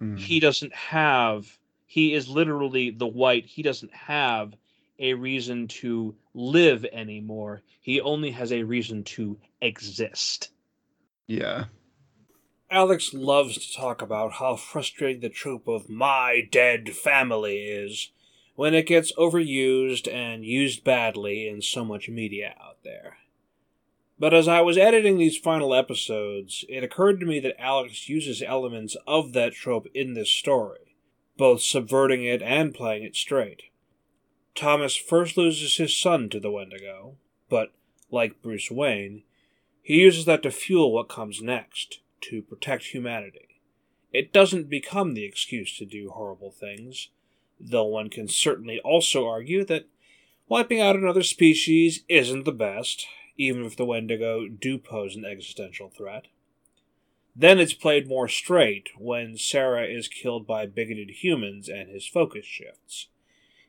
[0.00, 0.18] Mm.
[0.18, 4.54] he doesn't have he is literally the white he doesn't have
[4.98, 10.50] a reason to live anymore he only has a reason to exist
[11.26, 11.66] Yeah.
[12.70, 18.10] alex loves to talk about how frustrating the trope of my dead family is
[18.54, 23.18] when it gets overused and used badly in so much media out there
[24.20, 28.42] but as I was editing these final episodes, it occurred to me that Alex uses
[28.42, 30.94] elements of that trope in this story,
[31.38, 33.62] both subverting it and playing it straight.
[34.54, 37.16] Thomas first loses his son to the Wendigo,
[37.48, 37.72] but,
[38.10, 39.22] like Bruce Wayne,
[39.82, 43.62] he uses that to fuel what comes next, to protect humanity.
[44.12, 47.08] It doesn't become the excuse to do horrible things,
[47.58, 49.86] though one can certainly also argue that
[50.46, 53.06] wiping out another species isn't the best,
[53.40, 56.26] even if the Wendigo do pose an existential threat.
[57.34, 62.44] Then it's played more straight when Sarah is killed by bigoted humans and his focus
[62.44, 63.08] shifts.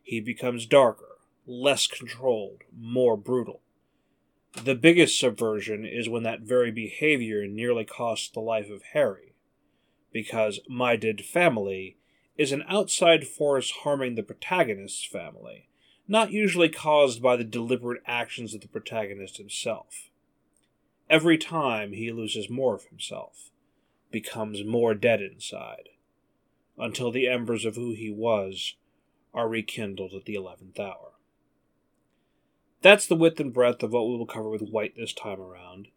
[0.03, 3.61] He becomes darker, less controlled, more brutal.
[4.61, 9.35] The biggest subversion is when that very behavior nearly costs the life of Harry,
[10.11, 11.95] because My Dead Family
[12.35, 15.69] is an outside force harming the protagonist's family,
[16.07, 20.09] not usually caused by the deliberate actions of the protagonist himself.
[21.09, 23.51] Every time he loses more of himself,
[24.11, 25.89] becomes more dead inside,
[26.77, 28.75] until the embers of who he was
[29.33, 31.13] are rekindled at the eleventh hour.
[32.81, 35.89] That's the width and breadth of what we will cover with White this time around.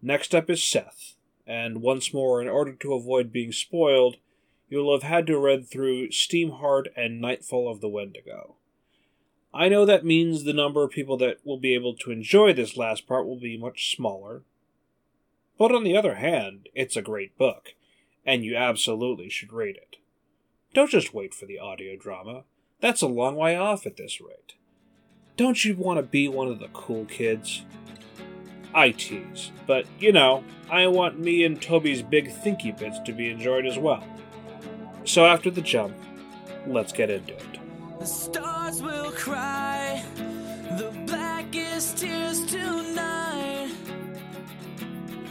[0.00, 4.16] Next up is Seth, and once more, in order to avoid being spoiled,
[4.68, 8.56] you'll have had to read through Steamheart and Nightfall of the Wendigo.
[9.54, 12.76] I know that means the number of people that will be able to enjoy this
[12.76, 14.42] last part will be much smaller.
[15.56, 17.74] But on the other hand, it's a great book,
[18.26, 19.96] and you absolutely should read it.
[20.74, 22.42] Don't just wait for the audio drama.
[22.80, 24.54] That's a long way off at this rate.
[25.36, 27.64] Don't you want to be one of the cool kids?
[28.74, 33.30] I tease, but you know, I want me and Toby's big thinky bits to be
[33.30, 34.04] enjoyed as well.
[35.04, 35.94] So after the jump,
[36.66, 37.63] let's get into it.
[38.00, 40.02] The stars will cry
[40.78, 43.70] the blackest tears tonight.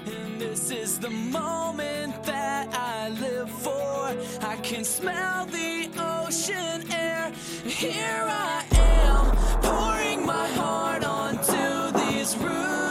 [0.05, 4.15] And this is the moment that I live for.
[4.41, 7.31] I can smell the ocean air.
[7.65, 12.82] Here I am, pouring my heart onto these rooftops.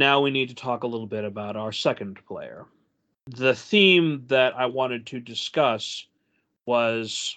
[0.00, 2.66] Now we need to talk a little bit about our second player.
[3.26, 6.06] The theme that I wanted to discuss
[6.66, 7.36] was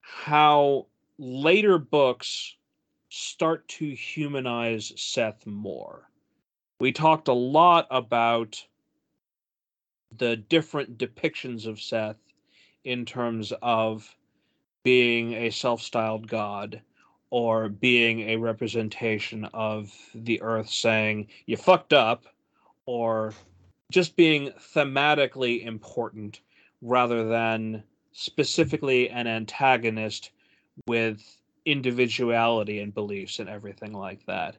[0.00, 0.86] how
[1.18, 2.56] later books
[3.10, 6.08] start to humanize Seth more.
[6.80, 8.64] We talked a lot about
[10.16, 12.16] the different depictions of Seth
[12.84, 14.16] in terms of
[14.84, 16.80] being a self styled god
[17.30, 22.24] or being a representation of the earth saying, you fucked up,
[22.86, 23.34] or
[23.90, 26.40] just being thematically important
[26.80, 30.30] rather than specifically an antagonist
[30.86, 31.22] with
[31.64, 34.56] individuality and beliefs and everything like that.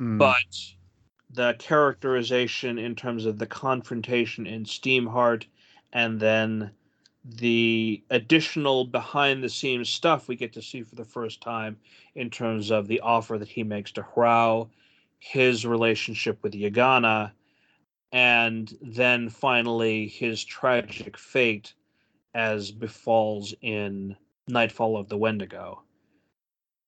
[0.00, 0.18] Mm.
[0.18, 0.34] But
[1.32, 5.44] the characterization in terms of the confrontation in Steamheart
[5.92, 6.70] and then
[7.34, 11.76] the additional behind the scenes stuff we get to see for the first time
[12.14, 14.68] in terms of the offer that he makes to Hrao,
[15.18, 17.32] his relationship with Yagana,
[18.12, 21.74] and then finally his tragic fate
[22.34, 24.16] as befalls in
[24.46, 25.82] Nightfall of the Wendigo.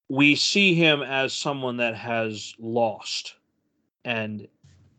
[0.09, 3.34] We see him as someone that has lost
[4.05, 4.47] and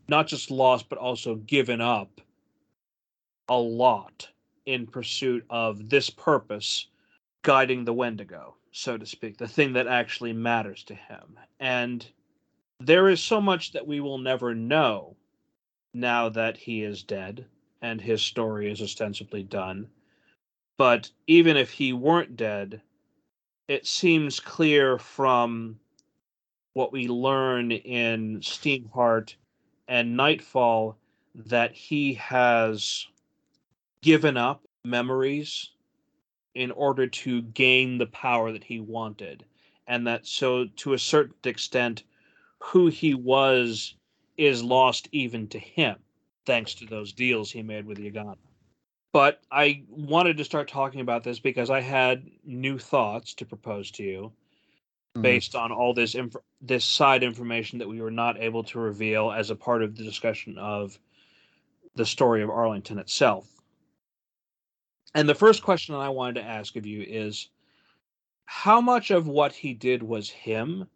[0.10, 2.20] not just lost, but also given up
[3.48, 4.28] a lot
[4.70, 6.86] in pursuit of this purpose,
[7.42, 11.40] guiding the Wendigo, so to speak, the thing that actually matters to him.
[11.60, 12.06] And
[12.80, 15.16] there is so much that we will never know
[15.96, 17.46] now that he is dead
[17.82, 19.90] and his story is ostensibly done.
[20.78, 22.80] But even if he weren't dead,
[23.68, 25.80] it seems clear from
[26.74, 29.34] what we learn in Steamheart
[29.88, 30.96] and Nightfall
[31.34, 33.08] that he has
[34.02, 35.72] given up memories
[36.56, 39.46] in order to gain the power that he wanted.
[39.88, 42.04] And that so, to a certain extent,
[42.60, 43.96] who he was
[44.38, 45.98] is lost even to him,
[46.46, 48.38] thanks to those deals he made with Yagana.
[49.12, 53.90] But I wanted to start talking about this because I had new thoughts to propose
[53.92, 54.32] to you
[55.16, 55.24] Mhm.
[55.24, 59.32] based on all this inf- this side information that we were not able to reveal
[59.32, 61.00] as a part of the discussion of
[61.96, 63.59] the story of Arlington itself.
[65.16, 67.50] And the first question I wanted to ask of you is
[68.46, 70.88] how much of what he did was him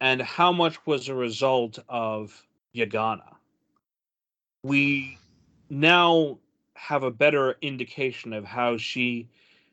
[0.00, 3.36] and how much was a result of Yagana?
[4.62, 5.18] We
[5.68, 6.38] now
[6.74, 9.28] have a better indication of how she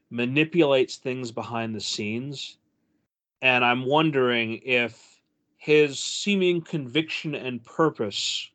[0.10, 2.58] manipulates things behind the scenes.
[3.42, 5.22] And I'm wondering if
[5.58, 8.50] his seeming conviction and purpose,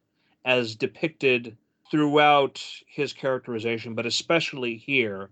[0.45, 1.57] as depicted
[1.93, 5.29] throughout his characterization, but especially here,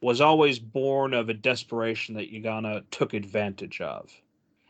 [0.00, 4.08] was always born of a desperation that Yagana took advantage of.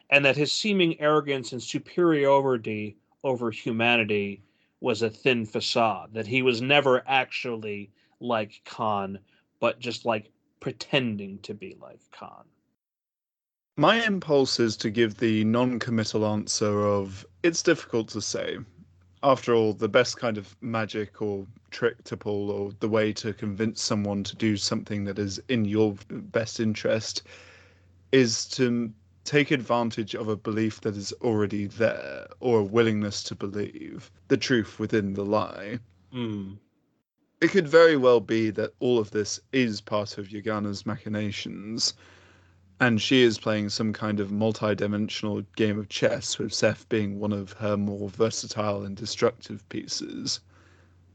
[0.09, 4.41] And that his seeming arrogance and superiority over humanity
[4.81, 9.19] was a thin facade, that he was never actually like Khan,
[9.61, 12.47] but just like pretending to be like Khan.
[13.77, 18.57] My impulse is to give the non committal answer of it's difficult to say.
[19.23, 23.33] After all, the best kind of magic or trick to pull, or the way to
[23.33, 27.23] convince someone to do something that is in your best interest,
[28.13, 28.93] is to
[29.25, 34.37] take advantage of a belief that is already there, or a willingness to believe the
[34.37, 35.79] truth within the lie.
[36.15, 36.57] Mm.
[37.41, 41.95] It could very well be that all of this is part of Yagana's machinations,
[42.81, 47.33] and she is playing some kind of multi-dimensional game of chess, with Seth being one
[47.33, 50.41] of her more versatile and destructive pieces.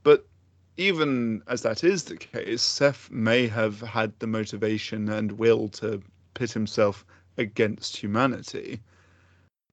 [0.04, 0.28] But
[0.76, 6.02] even as that is the case, Seth may have had the motivation and will to
[6.34, 7.06] pit himself
[7.38, 8.82] against humanity.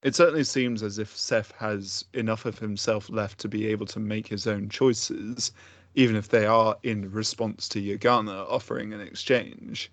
[0.03, 3.99] It certainly seems as if Seth has enough of himself left to be able to
[3.99, 5.53] make his own choices,
[5.95, 9.91] even if they are in response to Yagana offering an exchange.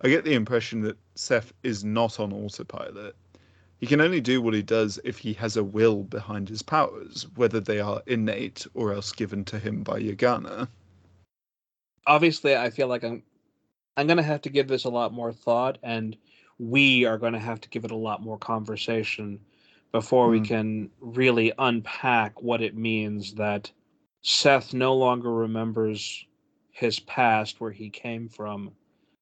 [0.00, 3.16] I get the impression that Seth is not on autopilot.
[3.78, 7.26] He can only do what he does if he has a will behind his powers,
[7.36, 10.68] whether they are innate or else given to him by Yagana.
[12.06, 13.22] Obviously, I feel like I'm
[13.96, 16.16] I'm gonna have to give this a lot more thought, and
[16.58, 19.40] we are going to have to give it a lot more conversation
[19.92, 20.44] before we Hmm.
[20.44, 23.70] can really unpack what it means that
[24.22, 26.26] Seth no longer remembers
[26.70, 28.72] his past, where he came from,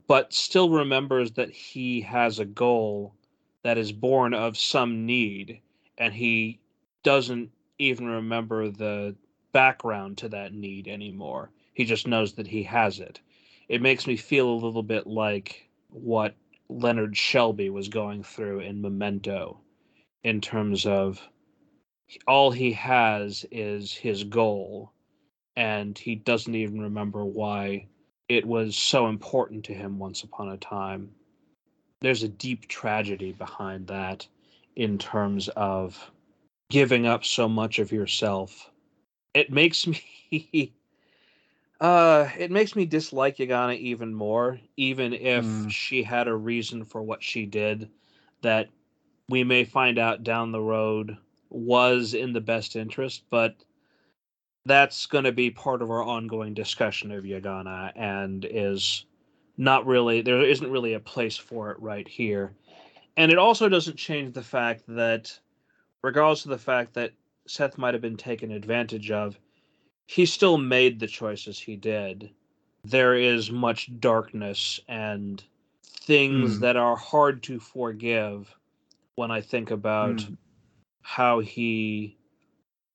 [0.07, 3.15] but still remembers that he has a goal
[3.63, 5.61] that is born of some need,
[5.99, 6.61] and he
[7.03, 9.15] doesn't even remember the
[9.53, 11.51] background to that need anymore.
[11.75, 13.21] He just knows that he has it.
[13.69, 16.35] It makes me feel a little bit like what
[16.69, 19.61] Leonard Shelby was going through in Memento
[20.23, 21.21] in terms of
[22.29, 24.93] all he has is his goal,
[25.57, 27.87] and he doesn't even remember why
[28.29, 31.15] it was so important to him once upon a time.
[32.01, 34.27] There's a deep tragedy behind that
[34.77, 36.11] in terms of
[36.71, 38.71] giving up so much of yourself.
[39.35, 39.87] It makes
[40.33, 40.75] me
[41.81, 45.71] uh it makes me dislike Yagana even more, even if Mm.
[45.71, 47.91] she had a reason for what she did
[48.43, 48.69] that
[49.29, 51.17] we may find out down the road
[51.51, 53.57] was in the best interest, but
[54.67, 59.07] that's going to be part of our ongoing discussion of Yagana and is
[59.57, 62.53] not really there isn't really a place for it right here.
[63.17, 65.39] And it also doesn't change the fact that
[66.03, 67.13] regardless of the fact that
[67.47, 69.39] Seth might have been taken advantage of,
[70.07, 72.31] he still made the choices he did.
[72.85, 75.43] There is much darkness and
[75.85, 76.61] things Mm.
[76.61, 78.55] that are hard to forgive
[79.15, 80.37] when I think about Mm.
[81.03, 82.17] how he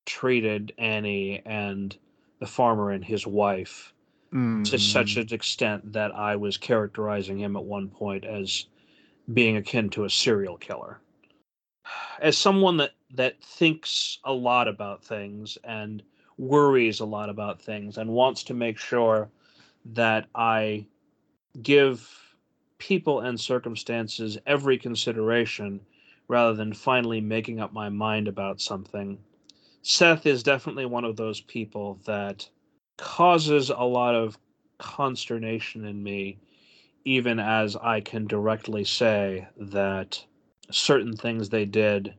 [0.05, 1.95] treated Annie and
[2.39, 3.93] the farmer and his wife
[4.63, 5.21] to such Mm.
[5.21, 8.65] an extent that I was characterizing him at one point as
[9.33, 10.99] being akin to a serial killer.
[12.19, 16.03] As someone that that thinks a lot about things and
[16.37, 19.29] worries a lot about things and wants to make sure
[19.85, 20.87] that I
[21.61, 22.35] give
[22.77, 25.81] people and circumstances every consideration
[26.27, 29.19] rather than finally making up my mind about something.
[29.83, 32.47] Seth is definitely one of those people that
[32.97, 34.37] causes a lot of
[34.77, 36.37] consternation in me,
[37.03, 40.23] even as I can directly say that
[40.69, 42.13] certain things they did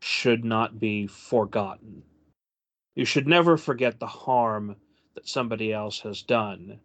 [0.00, 2.02] should not be forgotten.
[2.94, 4.76] You should never forget the harm
[5.14, 6.80] that somebody else has done.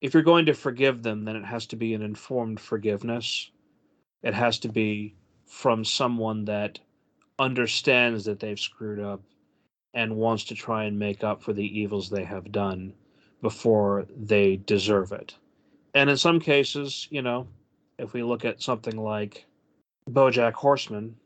[0.00, 3.50] If you're going to forgive them, then it has to be an informed forgiveness.
[4.22, 5.14] It has to be
[5.46, 6.80] from someone that
[7.38, 9.22] understands that they've screwed up
[9.94, 12.92] and wants to try and make up for the evils they have done
[13.40, 15.36] before they deserve it.
[15.94, 17.46] And in some cases, you know,
[17.98, 19.46] if we look at something like
[20.10, 21.16] Bojack Horseman,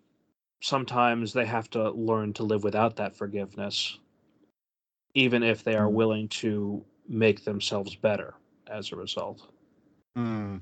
[0.60, 3.98] sometimes they have to learn to live without that forgiveness,
[5.14, 5.92] even if they are Mm.
[5.92, 8.34] willing to make themselves better
[8.66, 9.48] as a result.
[10.16, 10.60] Mm.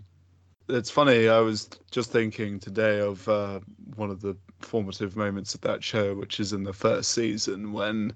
[0.68, 1.28] It's funny.
[1.28, 3.60] I was just thinking today of uh,
[3.94, 8.12] one of the formative moments of that show, which is in the first season when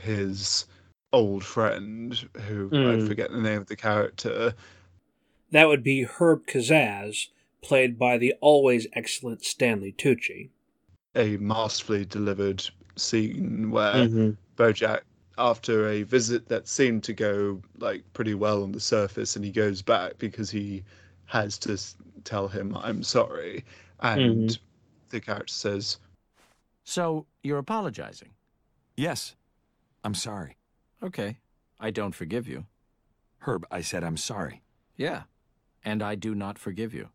[0.00, 0.66] his
[1.12, 2.14] old friend,
[2.46, 3.06] who I Mm.
[3.06, 4.54] forget the name of the character,
[5.50, 7.28] That would be Herb Kazzaz,
[7.60, 10.50] played by the always excellent Stanley Tucci.
[11.16, 12.64] a masterfully delivered
[12.96, 14.30] scene where Mm-hmm.
[14.56, 15.00] Bojack,
[15.38, 19.50] after a visit that seemed to go like pretty well on the surface, and he
[19.50, 20.84] goes back because he
[21.30, 21.78] has to
[22.24, 23.64] tell him, "I'm sorry,"
[24.00, 24.58] and
[25.10, 25.98] the character says,
[26.84, 28.30] So, you're apologizing?
[28.96, 29.36] Yes.
[30.02, 30.56] I'm sorry.
[31.02, 31.38] Okay.
[31.78, 32.66] I don't forgive you.
[33.40, 34.62] Herb, I said I'm sorry.
[34.96, 35.22] Yeah.
[35.84, 37.08] And I do not forgive you.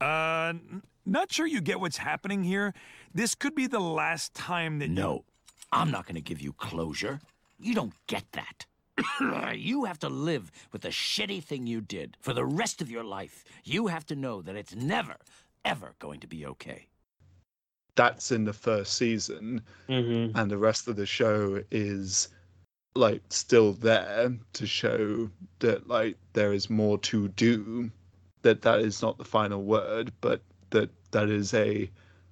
[0.00, 2.74] Uh, n- not sure you get what's happening here.
[3.14, 5.24] This could be the last time that you- No.
[5.70, 7.20] I'm not going to give you closure.
[7.58, 8.66] You don't get that.
[9.54, 13.04] you have to live with the shitty thing you did for the rest of your
[13.04, 13.44] life.
[13.64, 15.16] You have to know that it's never,
[15.64, 16.86] ever going to be okay.
[17.94, 20.36] "That's in the first season," Mm-hmm.
[20.36, 22.28] and the rest of the show is
[22.94, 25.30] like still there to show
[25.60, 27.90] that like there is more to do
[28.42, 31.90] that that is not the final word but that that is a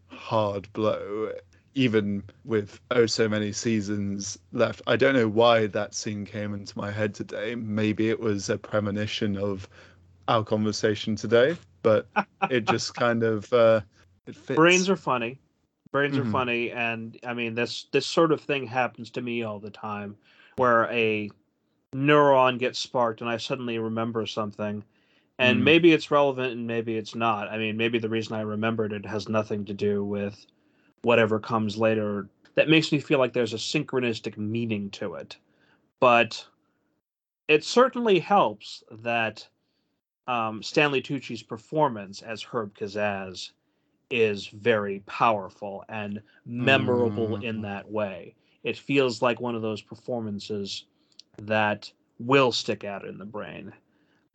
[0.08, 1.32] hard blow
[1.74, 6.76] even with oh so many seasons left i don't know why that scene came into
[6.76, 9.68] my head today maybe it was a premonition of
[10.28, 12.06] our conversation today but
[12.50, 13.80] it just kind of uh
[14.26, 14.56] it fits.
[14.56, 15.38] Brains are funny.
[15.92, 16.20] Brains Mhm.
[16.20, 19.70] are funny, and I mean this this sort of thing happens to me all the
[19.70, 20.16] time,
[20.56, 21.30] where a
[21.94, 24.84] neuron gets sparked and I suddenly remember something,
[25.38, 25.64] and Mm.
[25.64, 27.48] maybe it's relevant and maybe it's not.
[27.48, 30.46] I mean, maybe the reason I remembered it has nothing to do with
[31.02, 32.28] whatever comes later.
[32.54, 35.36] That makes me feel like there's a synchronistic meaning to it,
[36.00, 36.44] but
[37.48, 39.46] it certainly helps that
[40.26, 43.50] um, Stanley Tucci's performance as Herb Kazzaz
[44.10, 47.62] is very powerful and memorable in Mm.
[47.62, 48.34] that way.
[48.62, 50.84] It feels like one of those performances
[51.38, 53.72] that will stick out in the brain,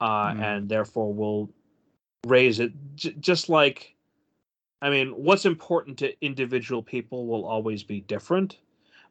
[0.02, 0.42] uh, Mm.
[0.42, 1.50] and therefore will
[2.26, 2.72] raise it.
[2.96, 3.95] J- just like,
[4.86, 8.60] I mean, what's important to individual people will always be different,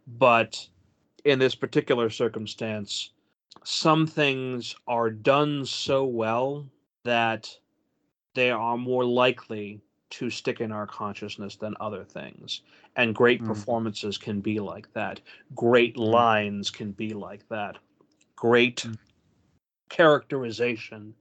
[0.06, 0.68] but
[1.24, 3.10] in this particular circumstance,
[3.64, 6.64] some things are done so well
[7.02, 7.58] that
[8.34, 12.60] they are more likely to stick in our consciousness than other things.
[12.94, 13.46] And great Mm.
[13.46, 15.20] performances can be like that.
[15.56, 17.78] Great lines can be like that.
[18.36, 18.98] Great Mm.
[19.88, 21.16] characterization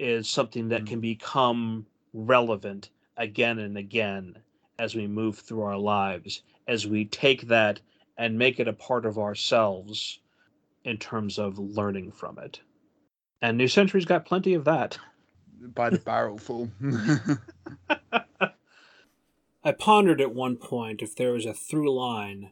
[0.00, 0.86] is something that Mm.
[0.88, 4.38] can become relevant again and again
[4.78, 7.80] as we move through our lives, as we take that
[8.16, 10.20] and make it a part of ourselves
[10.84, 12.60] in terms of learning from it.
[13.40, 14.98] And New Century's got plenty of that.
[15.60, 16.70] By the barrelful.
[19.64, 22.50] I pondered at one point if there was a through line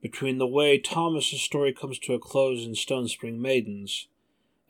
[0.00, 4.08] between the way Thomas's story comes to a close in Stone Spring Maidens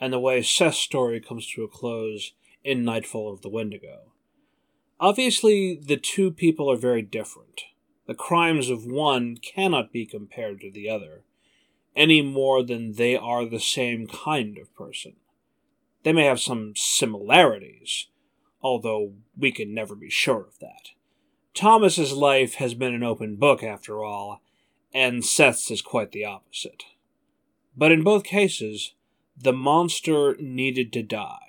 [0.01, 2.32] and the way Seth's story comes to a close
[2.64, 4.12] in Nightfall of the Wendigo.
[4.99, 7.62] Obviously, the two people are very different.
[8.07, 11.24] The crimes of one cannot be compared to the other,
[11.94, 15.16] any more than they are the same kind of person.
[16.03, 18.07] They may have some similarities,
[18.62, 20.90] although we can never be sure of that.
[21.53, 24.40] Thomas's life has been an open book, after all,
[24.94, 26.84] and Seth's is quite the opposite.
[27.76, 28.94] But in both cases,
[29.36, 31.45] the monster needed to die.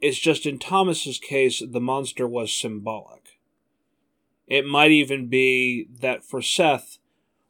[0.00, 3.40] It's just in Thomas's case, the monster was symbolic.
[4.46, 6.98] It might even be that for Seth,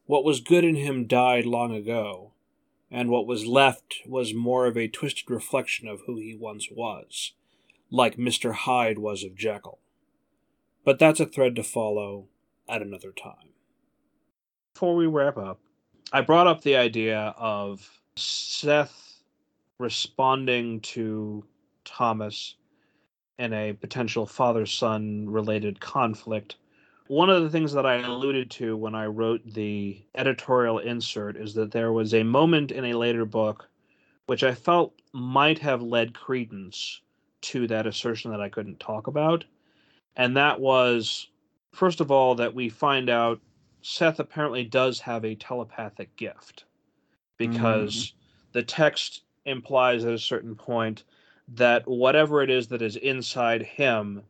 [0.06, 2.32] what was good in him died long ago,
[2.90, 7.34] and what was left was more of a twisted reflection of who he once was,
[7.90, 8.54] like Mr.
[8.54, 9.78] Hyde was of Jekyll.
[10.84, 12.28] But that's a thread to follow
[12.66, 13.50] at another time.
[14.72, 15.60] Before we wrap up,
[16.12, 19.20] I brought up the idea of Seth
[19.78, 21.44] responding to
[21.88, 22.56] Thomas
[23.38, 26.56] in a potential father son related conflict.
[27.06, 31.54] One of the things that I alluded to when I wrote the editorial insert is
[31.54, 33.68] that there was a moment in a later book
[34.26, 37.00] which I felt might have led credence
[37.40, 39.46] to that assertion that I couldn't talk about.
[40.16, 41.28] And that was,
[41.72, 43.40] first of all, that we find out
[43.80, 46.64] Seth apparently does have a telepathic gift
[47.38, 48.48] because mm-hmm.
[48.52, 51.04] the text implies at a certain point
[51.54, 54.22] that whatever it is that is inside him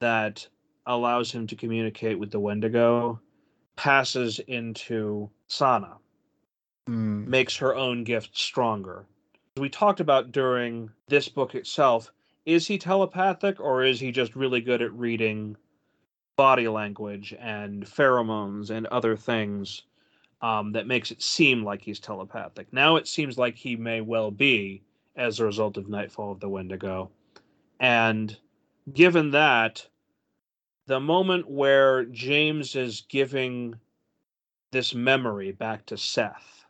[0.00, 0.46] that
[0.86, 3.20] allows him to communicate with the Wendigo
[3.76, 5.98] passes into Sana,
[6.88, 7.26] Mm.
[7.26, 9.04] makes her own gift stronger.
[9.58, 12.10] We talked about during this book itself
[12.46, 15.54] is he telepathic or is he just really good at reading
[16.36, 19.82] body language and pheromones and other things
[20.40, 22.72] um, that makes it seem like he's telepathic?
[22.72, 24.82] Now it seems like he may well be
[25.18, 27.10] as a result of Nightfall of the Wendigo.
[27.80, 28.36] And
[28.94, 29.86] given that,
[30.86, 33.74] the moment where James is giving
[34.70, 36.64] this memory back to Seth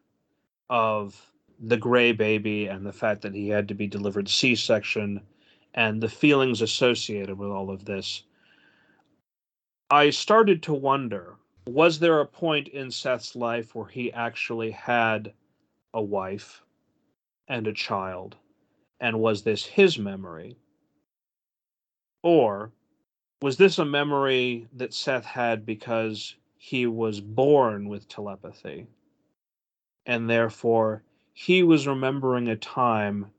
[0.71, 1.31] of
[1.61, 5.21] the gray baby and the fact that he had to be delivered C section
[5.75, 8.23] and the feelings associated with all of this,
[9.91, 11.37] I started to wonder
[11.67, 15.35] was there a point in Seth's life where he actually had
[15.93, 16.63] a wife
[17.49, 18.37] and a child?
[19.01, 20.57] And was this his memory?
[22.23, 22.73] Or
[23.41, 28.89] was this a memory that Seth had because he was born with telepathy?
[30.05, 33.31] And therefore, he was remembering a time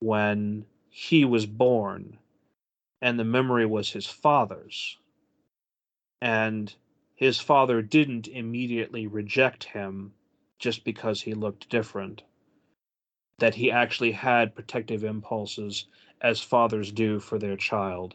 [0.00, 2.18] when he was born
[3.02, 4.96] and the memory was his father's.
[6.20, 6.72] And
[7.14, 10.12] his father didn't immediately reject him
[10.58, 12.22] just because he looked different.
[13.38, 15.86] That he actually had protective impulses
[16.20, 18.14] as fathers do for their child.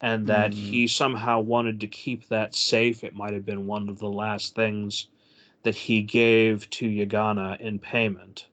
[0.00, 0.54] And that Mm.
[0.54, 3.02] he somehow wanted to keep that safe.
[3.02, 5.08] It might have been one of the last things
[5.62, 8.46] that he gave to Yagana in payment.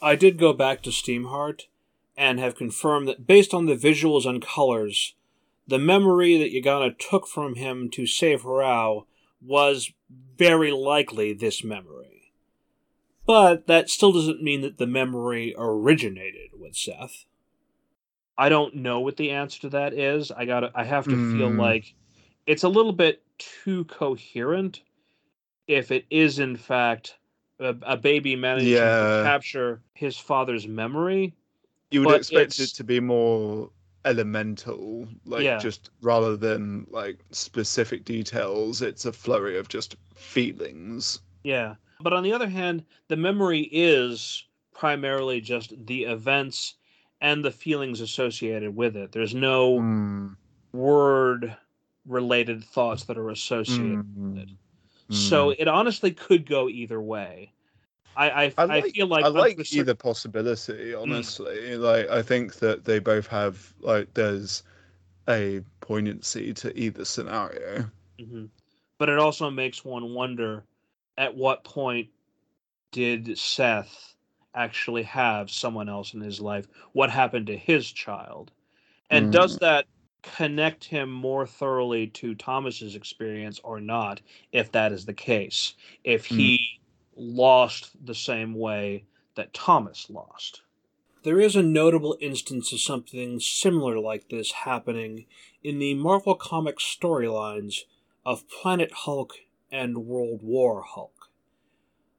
[0.00, 1.66] I did go back to Steamheart
[2.16, 5.14] and have confirmed that based on the visuals and colors,
[5.66, 9.06] the memory that Yagana took from him to save Harao
[9.44, 9.92] was
[10.36, 12.15] very likely this memory.
[13.26, 17.26] But that still doesn't mean that the memory originated with Seth.
[18.38, 20.30] I don't know what the answer to that is.
[20.30, 21.58] I got to I have to feel Mm.
[21.58, 21.94] like
[22.46, 24.82] it's a little bit too coherent
[25.66, 27.16] if it is in fact
[27.58, 29.18] a, a baby managing Yeah.
[29.18, 31.34] to capture his father's memory.
[31.90, 33.70] You would expect it to be more
[34.04, 35.58] elemental, like Yeah.
[35.58, 38.82] just rather than like specific details.
[38.82, 41.20] It's a flurry of just feelings.
[41.42, 41.76] Yeah.
[42.00, 46.74] But on the other hand, the memory is primarily just the events
[47.20, 49.12] and the feelings associated with it.
[49.12, 50.36] There's no Mm,
[50.72, 51.56] word
[52.06, 54.50] related thoughts that are associated mm, with it.
[55.10, 55.56] So mm.
[55.58, 57.54] it honestly could go either way.
[58.16, 60.92] I I, I I, like, feel like I like a cer- either possibility.
[60.94, 64.62] Honestly, like I think that they both have like there's
[65.28, 67.90] a poignancy to either scenario.
[68.20, 68.50] Mhm.
[68.98, 70.66] but it also makes one wonder
[71.16, 72.08] at what point
[72.92, 74.14] did Seth
[74.54, 76.66] actually have someone else in his life?
[76.92, 78.50] What happened to his child?
[79.10, 79.32] And mm.
[79.32, 79.86] does that
[80.22, 84.20] connect him more thoroughly to Thomas's experience or not,
[84.52, 85.74] if that is the case?
[86.04, 86.36] If mm.
[86.36, 86.80] he
[87.16, 89.04] lost the same way
[89.34, 90.62] that Thomas lost?
[91.22, 95.26] There is a notable instance of something similar like this happening
[95.62, 97.80] in the Marvel Comics storylines
[98.24, 99.34] of Planet Hulk
[99.70, 101.30] and World War Hulk.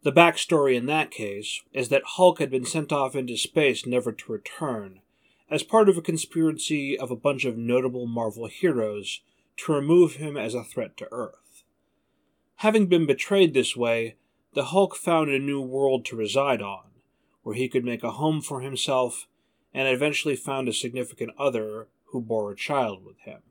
[0.03, 4.11] The backstory in that case is that Hulk had been sent off into space never
[4.11, 5.01] to return,
[5.49, 9.21] as part of a conspiracy of a bunch of notable Marvel heroes
[9.57, 11.63] to remove him as a threat to Earth.
[12.57, 14.15] Having been betrayed this way,
[14.53, 16.85] the Hulk found a new world to reside on,
[17.43, 19.27] where he could make a home for himself,
[19.73, 23.41] and eventually found a significant other who bore a child with him.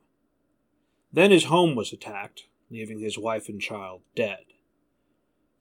[1.11, 4.45] Then his home was attacked, leaving his wife and child dead.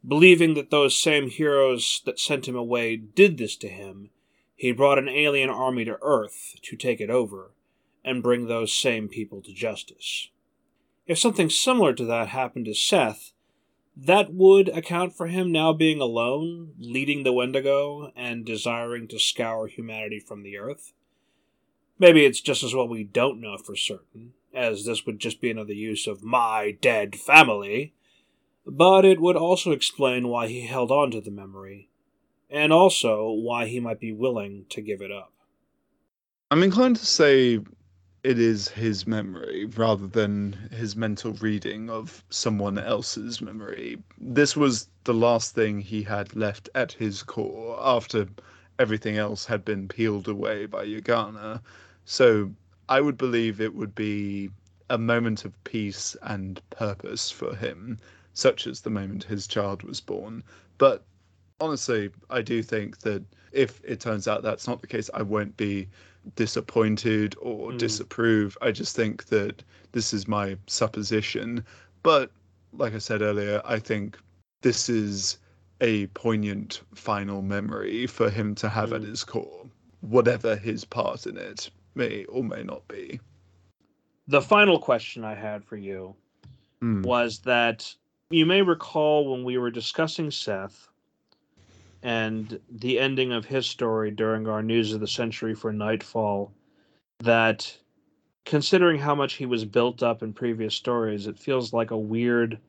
[0.06, 4.10] Believing that those same heroes that sent him away did this to him,
[4.54, 7.52] he brought an alien army to Earth to take it over
[8.04, 10.30] and bring those same people to justice.
[11.06, 13.32] If something similar to that happened to Seth,
[13.96, 19.66] that would account for him now being alone, leading the Wendigo, and desiring to scour
[19.66, 20.92] humanity from the Earth.
[21.98, 25.50] Maybe it's just as well we don't know for certain, as this would just be
[25.50, 27.92] another use of my dead family.
[28.66, 31.88] But it would also explain why he held on to the memory,
[32.50, 35.32] and also why he might be willing to give it up.
[36.50, 37.60] I'm inclined to say
[38.24, 43.98] it is his memory rather than his mental reading of someone else's memory.
[44.18, 48.26] This was the last thing he had left at his core after
[48.80, 51.60] everything else had been peeled away by Yagana.
[52.04, 52.50] So
[52.88, 54.50] I would believe it would be
[54.90, 57.98] a moment of peace and purpose for him,
[58.34, 60.42] such as the moment his child was born.
[60.78, 61.04] But
[61.60, 65.56] honestly, I do think that if it turns out that's not the case, I won't
[65.56, 65.88] be
[66.36, 67.78] disappointed or Mm.
[67.78, 68.56] disapprove.
[68.60, 69.62] I just think that
[69.92, 71.64] this is my supposition.
[72.02, 72.30] But
[72.72, 74.18] like I said earlier, I think
[74.62, 75.38] this is
[75.80, 79.06] a poignant final memory for him to have at Mm.
[79.06, 79.66] his core,
[80.00, 83.18] whatever his part in it may or may not be.
[84.28, 86.14] The final question I had for you
[86.82, 87.04] Mm.
[87.04, 87.94] was that
[88.30, 90.88] you may recall when we were discussing Seth
[92.02, 96.52] and the ending of his story during our News of the Century for Nightfall,
[97.20, 97.78] that
[98.44, 102.60] considering how much he was built up in previous stories, it feels like a weird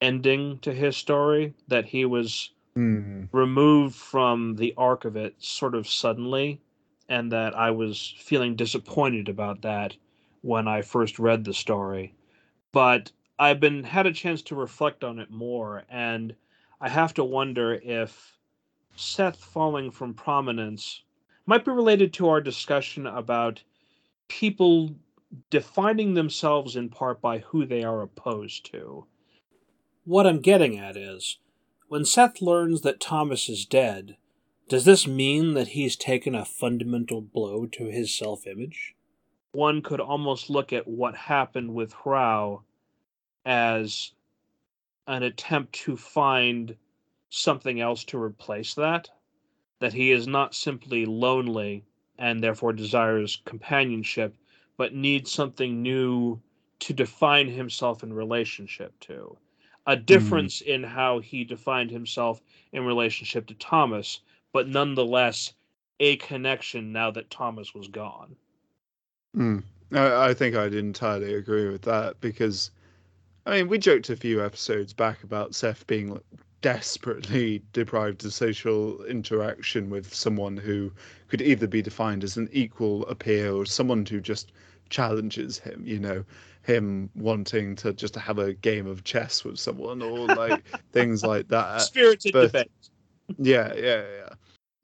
[0.00, 3.28] ending to his story that he was Mm.
[3.32, 6.60] removed from the arc of it sort of suddenly,
[7.08, 9.96] and that I was feeling disappointed about that
[10.42, 12.14] when I first read the story.
[12.72, 16.34] But I've been had a chance to reflect on it more, and
[16.80, 18.38] I have to wonder if
[18.96, 21.02] Seth falling from prominence
[21.46, 23.62] might be related to our discussion about
[24.28, 24.94] people
[25.50, 29.06] defining themselves in part by who they are opposed to.
[30.04, 31.38] What I'm getting at is
[31.88, 34.16] when Seth learns that Thomas is dead,
[34.68, 38.94] does this mean that he's taken a fundamental blow to his self image?
[39.52, 42.62] One could almost look at what happened with Hrao
[43.44, 44.12] as
[45.06, 46.76] an attempt to find
[47.28, 49.10] something else to replace that.
[49.80, 51.84] That he is not simply lonely
[52.18, 54.34] and therefore desires companionship,
[54.76, 56.40] but needs something new
[56.80, 59.36] to define himself in relationship to.
[59.86, 60.04] A hmm.
[60.04, 62.40] difference in how he defined himself
[62.72, 64.20] in relationship to Thomas,
[64.54, 65.52] but nonetheless
[66.00, 68.36] a connection now that Thomas was gone.
[69.36, 69.62] Mm.
[69.92, 72.70] I, I think I'd entirely agree with that because,
[73.46, 76.18] I mean, we joked a few episodes back about Seth being
[76.62, 80.90] desperately deprived of social interaction with someone who
[81.28, 84.52] could either be defined as an equal a peer or someone who just
[84.88, 85.82] challenges him.
[85.84, 86.24] You know,
[86.62, 91.48] him wanting to just have a game of chess with someone or like things like
[91.48, 91.82] that.
[91.82, 92.70] Spirited but- debate.
[93.38, 94.28] Yeah, yeah, yeah.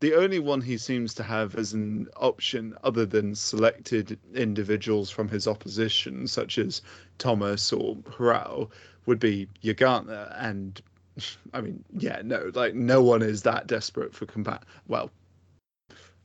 [0.01, 5.29] The only one he seems to have as an option, other than selected individuals from
[5.29, 6.81] his opposition, such as
[7.19, 8.71] Thomas or Hrao,
[9.05, 10.35] would be Yagana.
[10.43, 10.81] And
[11.53, 14.63] I mean, yeah, no, like no one is that desperate for combat.
[14.89, 15.11] Well,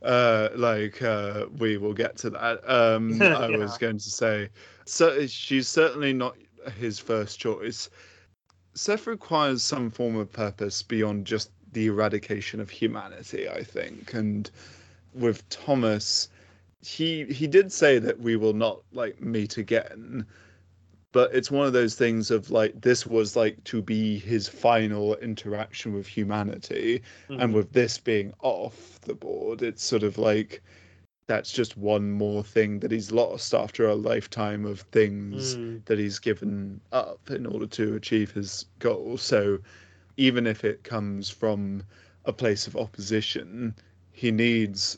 [0.02, 2.70] uh, like uh, we will get to that.
[2.70, 4.50] Um, I was going to say,
[4.86, 6.38] so she's certainly not
[6.78, 7.90] his first choice.
[8.74, 14.14] Seth requires some form of purpose beyond just the eradication of humanity, I think.
[14.16, 14.50] And
[15.14, 16.30] with Thomas,
[16.82, 20.26] he he did say that we will not like meet again,
[21.12, 25.16] but it's one of those things of like this was like to be his final
[25.18, 27.42] interaction with humanity Mhm.
[27.44, 30.62] and with this being off the board it's sort of like
[31.28, 35.86] that's just one more thing that he's lost after a lifetime of things Mm.
[35.86, 39.60] that he's given up in order to achieve his goal so
[40.18, 41.84] even if it comes from
[42.26, 43.76] a place of opposition
[44.12, 44.98] he needs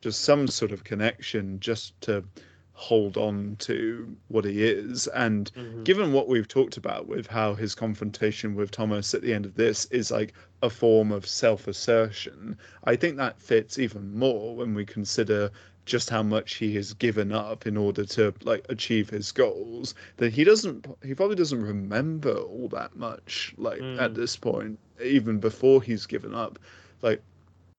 [0.00, 2.24] just some sort of connection just to
[2.72, 5.82] hold on to what he is and Mhm.
[5.84, 9.54] given what we've talked about with how his confrontation with Thomas at the end of
[9.56, 10.32] this is like
[10.62, 15.50] a form of self-assertion i think that fits even more when we consider
[15.88, 20.32] just how much he has given up in order to like achieve his goals that
[20.32, 24.14] he doesn't he probably doesn't remember all that much like at Mm.
[24.14, 26.58] this point even before he's given up
[27.02, 27.22] like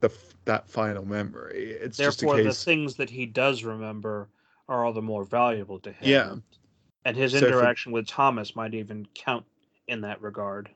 [0.01, 0.09] the
[0.45, 4.27] that final memory it's just a Therefore, the things that he does remember
[4.67, 6.07] are all the more valuable to him.
[6.09, 6.35] Yeah.
[7.05, 9.45] And his So for- interaction with Thomas might even count
[9.87, 10.69] in that regard.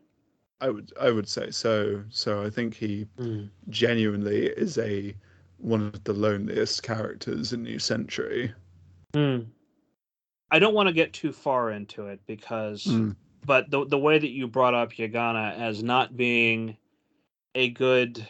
[0.62, 3.06] i would i would say so so i think he
[3.70, 5.16] genuinely is a
[5.64, 8.54] one of the loneliest characters in new century
[9.14, 9.40] Hmm.
[10.52, 13.16] I don't want to get too far into it because, Mm.
[13.46, 16.78] but the the way that you brought up Yagana as not being
[17.56, 18.28] a good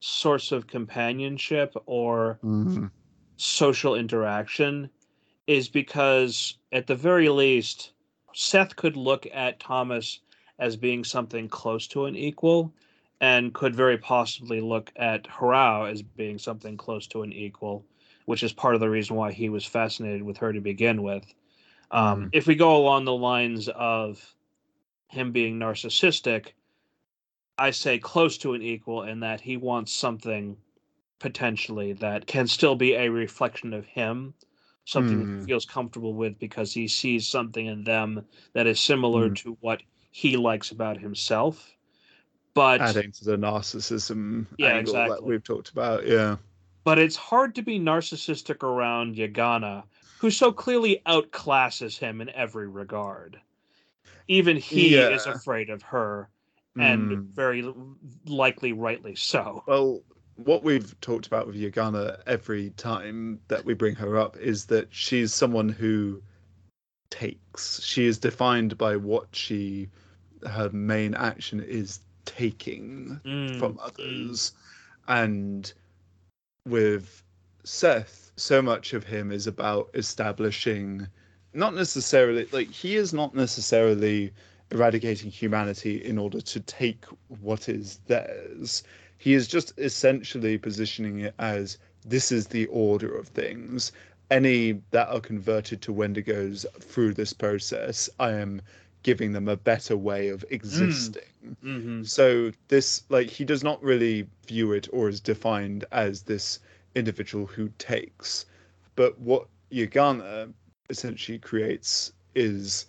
[0.00, 2.38] source of companionship or
[3.36, 4.88] social interaction
[5.46, 7.92] is because at the very least
[8.34, 10.20] Seth could look at Thomas
[10.58, 12.72] as being something close to an equal
[13.20, 17.86] and could very possibly look at Harao as being something close to an equal,
[18.26, 21.34] which is part of the reason why he was fascinated with her to begin with.
[21.90, 24.34] Um, If we go along the lines of
[25.08, 26.52] him being narcissistic,
[27.58, 30.56] I say close to an equal in that he wants something
[31.18, 34.34] potentially that can still be a reflection of him,
[34.86, 35.24] something Hmm.
[35.40, 39.34] he feels comfortable with because he sees something in them that is similar Hmm.
[39.34, 41.75] to what he likes about himself.
[42.56, 45.28] But adding to the narcissism Yeah, angle that exactly.
[45.28, 46.36] we've talked about yeah
[46.84, 49.82] but it's hard to be narcissistic around Yagana,
[50.20, 53.40] who so clearly outclasses him in every regard.
[54.28, 56.28] Even he is afraid of her,
[56.78, 57.26] and Mm.
[57.34, 57.64] very
[58.26, 59.64] likely rightly so.
[59.66, 60.02] Well,
[60.36, 64.88] what we've talked about with Yagana every time that we bring her up is that
[64.90, 66.22] she's someone who
[67.10, 67.82] takes.
[67.82, 69.88] She is defined by what she
[70.46, 73.86] her main action is taking Mm, from mm.
[73.86, 74.52] others.
[75.08, 75.72] And
[76.66, 77.22] with
[77.64, 81.08] Seth, so much of him is about establishing
[81.54, 84.32] not necessarily like he is not necessarily
[84.70, 87.04] eradicating humanity in order to take
[87.40, 88.82] what is theirs.
[89.18, 93.92] He is just essentially positioning it as this is the order of things.
[94.30, 98.60] Any that are converted to Wendigos through this process, I am
[99.06, 101.56] giving them a better way of existing.
[101.62, 106.60] hmm So this like he does not really view it or is defined as this
[106.96, 108.46] individual who takes.
[108.96, 110.54] But what Yagana
[110.90, 112.86] essentially creates is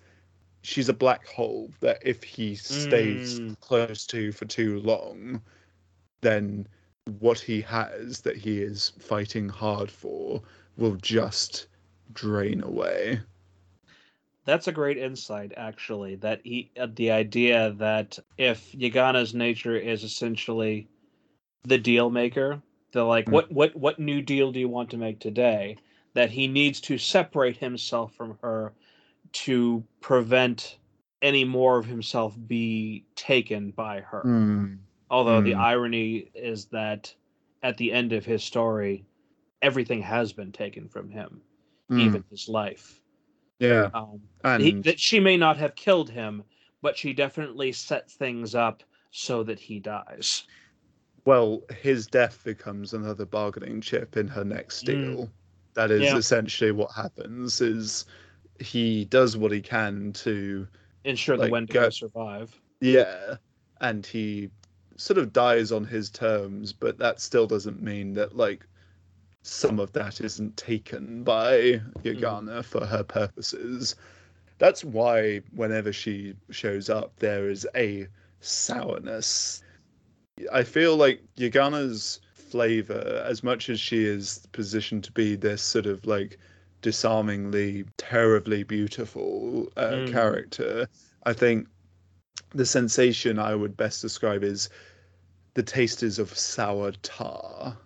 [0.63, 3.59] she's a black hole that if he stays Mm.
[3.61, 5.41] close to for too long,
[6.22, 6.68] then
[7.20, 10.41] what he has that he is fighting hard for
[10.78, 11.68] will just
[12.13, 13.22] drain away.
[14.48, 16.16] That's a great insight, actually.
[16.16, 20.89] That he, uh, the idea that if Yagana's nature is essentially
[21.64, 23.34] the deal maker, the like, Mm.
[23.34, 25.78] what what what new deal do you want to make today?
[26.16, 28.76] That he needs to separate himself from her
[29.34, 30.80] to prevent
[31.22, 34.39] any more of himself be taken by her.
[35.10, 35.62] Although the Mm.
[35.62, 37.16] irony is that
[37.64, 39.06] at the end of his story,
[39.62, 41.43] everything has been taken from him,
[41.89, 41.98] Mm.
[41.98, 43.02] even his life.
[43.60, 43.89] Yeah.
[43.93, 46.43] Um, And he, that she may not have killed him,
[46.82, 50.43] but she definitely set things up so that he dies.
[51.26, 55.30] Well, his death becomes another bargaining chip in her next deal.
[55.74, 56.05] That is Mm.
[56.05, 56.18] Yeah.
[56.18, 57.60] essentially what happens.
[57.62, 58.05] Is
[58.60, 60.68] he does what he can to
[61.03, 62.60] Ensure Like, the Wendigo go- survive.
[62.82, 63.36] yeah,
[63.82, 64.49] and he
[64.97, 68.66] sort of dies on his terms, but that still doesn't mean that like
[69.44, 73.96] some of that isn't taken by Yagana for her purposes.
[74.60, 78.08] That's why whenever she shows up, there is a
[78.40, 79.62] sourness.
[80.52, 85.86] I feel like Yagana's flavor, as much as she is positioned to be this sort
[85.86, 86.38] of like
[86.82, 90.12] disarmingly, terribly beautiful uh, Mm.
[90.12, 90.88] character,
[91.24, 91.68] I think
[92.54, 94.70] the sensation I would best describe is
[95.56, 97.78] the taste is of sour tar.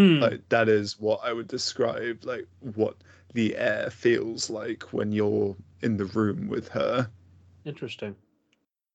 [0.00, 0.20] Hmm.
[0.20, 2.96] Like that is what I would describe like what
[3.34, 7.10] the air feels like when you're in the room with her.
[7.66, 8.16] Interesting.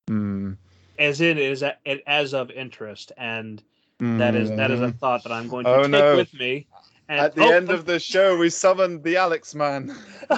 [0.07, 0.53] Hmm.
[0.97, 3.61] As in, it is a, it, as of interest, and
[3.99, 4.97] that is that is a Mm.
[4.97, 6.15] thought that I'm going to Oh, take no.
[6.15, 6.65] with me.
[7.07, 9.95] And, At the oh, end of the show, we summoned the Alex man.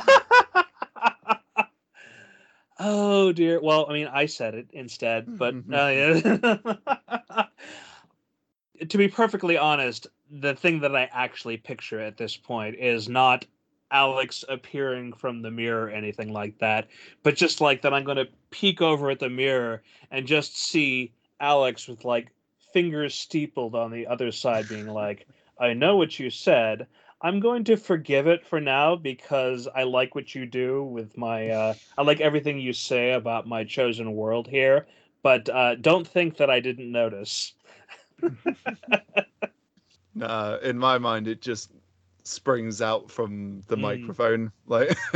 [2.80, 3.62] oh dear.
[3.62, 5.92] Well, I mean, I said it instead, but uh,
[8.90, 13.46] to be perfectly honest, the thing that I actually picture at this point is not
[13.92, 16.88] Alex appearing from the mirror or anything like that,
[17.24, 21.14] but just like that I'm going to peek over at the mirror and just see
[21.40, 22.30] Alex with like
[22.74, 25.28] fingers steepled on the other side, being like,
[25.60, 26.88] I know what you said.
[27.22, 31.50] I'm going to forgive it for now because I like what you do with my.
[31.50, 34.86] Uh, I like everything you say about my chosen world here,
[35.24, 37.54] but uh, don't think that I didn't notice.
[40.18, 41.72] Nah, in my mind, it just
[42.24, 43.82] springs out from the Mm.
[43.82, 44.52] microphone.
[44.66, 44.98] Like,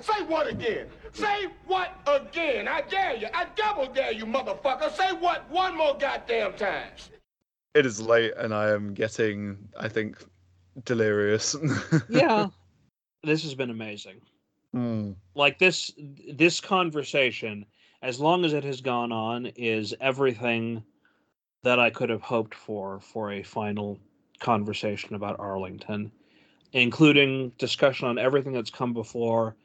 [0.00, 0.86] Say what again?
[1.12, 2.68] Say what again?
[2.68, 3.26] I dare you.
[3.34, 4.90] I double dare you, motherfucker.
[4.92, 6.90] Say what one more goddamn time.
[7.74, 10.16] it is late, and I am getting, I think,
[10.84, 11.54] delirious.
[12.08, 12.48] Yeah,
[13.22, 14.20] this has been amazing.
[14.72, 15.12] Hmm.
[15.34, 15.90] Like this,
[16.32, 17.66] this conversation,
[18.02, 20.82] as long as it has gone on, is everything
[21.62, 23.98] that I could have hoped for for a final
[24.40, 26.10] conversation about Arlington,
[26.72, 29.56] including discussion on everything that's come before,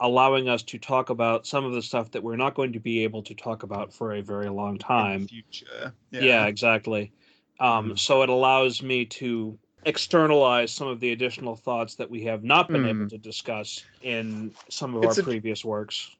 [0.00, 3.02] allowing us to talk about some of the stuff that we're not going to be
[3.04, 5.26] able to talk about for a very long time.
[5.28, 5.94] Future.
[6.10, 7.12] Yeah, exactly.
[7.60, 7.98] Um, Mhm.
[7.98, 12.68] So it allows me to externalize some of the additional thoughts that we have not
[12.68, 13.10] been able Mm.
[13.10, 16.10] to discuss in some of It's our a- previous works.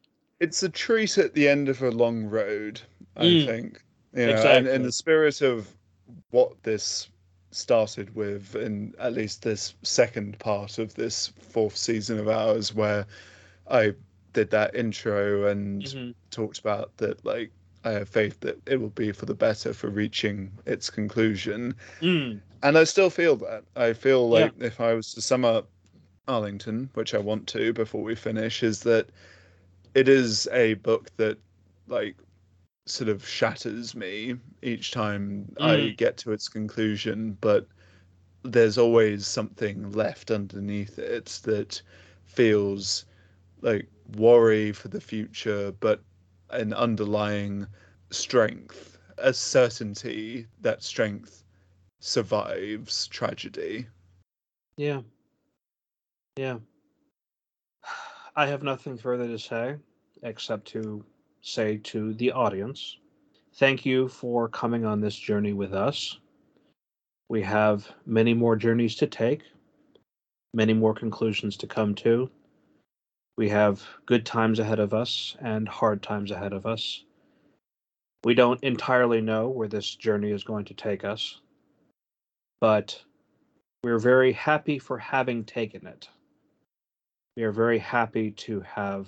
[0.40, 2.80] It's a treat at the end of a long road,
[3.16, 3.46] I Mm.
[3.46, 3.82] think.
[4.16, 4.72] You know, and Exactly.
[4.74, 5.76] in the spirit of
[6.30, 7.10] what this
[7.50, 13.06] started with, in at least this second part of this fourth season of ours, where
[13.68, 13.94] I
[14.32, 16.14] did that intro and Mhm.
[16.30, 17.52] talked about that, like,
[17.84, 21.74] I have faith that it will be for the better for reaching its conclusion.
[22.02, 23.64] Mm, And I still feel that.
[23.76, 25.68] I feel like if I was to sum up
[26.28, 29.10] Arlington, which I want to before we finish, is that
[29.94, 31.38] it is a book that
[31.88, 32.16] like
[32.86, 35.96] sort of shatters me each time I Mm.
[35.96, 37.66] get to its conclusion, but
[38.42, 41.82] there's always something left underneath it that
[42.24, 43.04] feels
[43.60, 46.02] like worry for the future, but
[46.50, 47.66] an underlying
[48.10, 51.44] strength, a certainty that strength
[52.00, 53.88] survives tragedy.
[54.76, 55.02] yeah.
[56.36, 56.58] Yeah.
[58.36, 59.76] I have nothing further to say
[60.22, 61.04] except to
[61.46, 62.98] say to the audience
[63.54, 66.18] thank you for coming on this journey with us.
[67.28, 69.42] We have many more journeys to take,
[70.52, 72.28] many more conclusions to come to.
[73.38, 77.04] We have good times ahead of us and hard times ahead of us.
[78.24, 81.40] We don't entirely know where this journey is going to take us,
[82.60, 83.00] but
[83.84, 86.08] we're very happy for having taken it.
[87.36, 89.06] We are very happy to have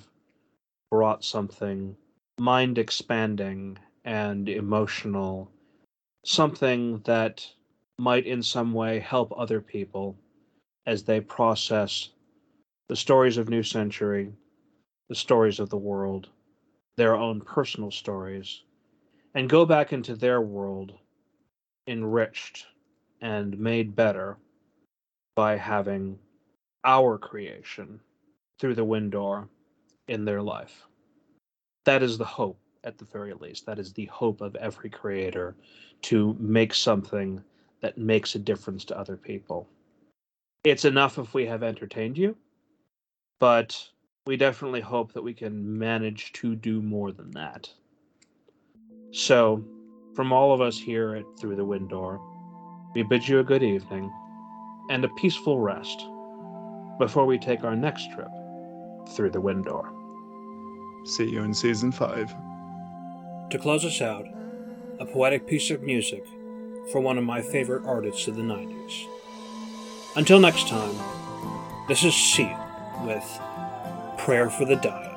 [0.90, 1.96] brought something
[2.38, 5.50] mind expanding and emotional,
[6.24, 7.46] something that
[7.98, 10.16] might in some way help other people
[10.86, 12.10] as they process
[12.88, 14.32] the stories of New Century,
[15.08, 16.28] the stories of the world,
[16.96, 18.62] their own personal stories,
[19.34, 20.94] and go back into their world
[21.86, 22.66] enriched
[23.20, 24.38] and made better
[25.36, 26.18] by having
[26.84, 28.00] our creation
[28.58, 29.48] through the window
[30.08, 30.87] in their life.
[31.88, 33.64] That is the hope, at the very least.
[33.64, 35.56] That is the hope of every creator
[36.02, 37.42] to make something
[37.80, 39.66] that makes a difference to other people.
[40.64, 42.36] It's enough if we have entertained you,
[43.40, 43.88] but
[44.26, 47.70] we definitely hope that we can manage to do more than that.
[49.12, 49.64] So,
[50.14, 52.20] from all of us here at Through the Window,
[52.94, 54.12] we bid you a good evening
[54.90, 56.04] and a peaceful rest
[56.98, 58.28] before we take our next trip
[59.08, 59.97] through the window.
[61.08, 62.34] See you in season five.
[63.48, 64.26] To close us out,
[65.00, 66.22] a poetic piece of music
[66.92, 69.06] for one of my favorite artists of the 90s.
[70.16, 70.94] Until next time,
[71.88, 72.54] this is Seal
[73.06, 73.24] with
[74.18, 75.07] Prayer for the Dying.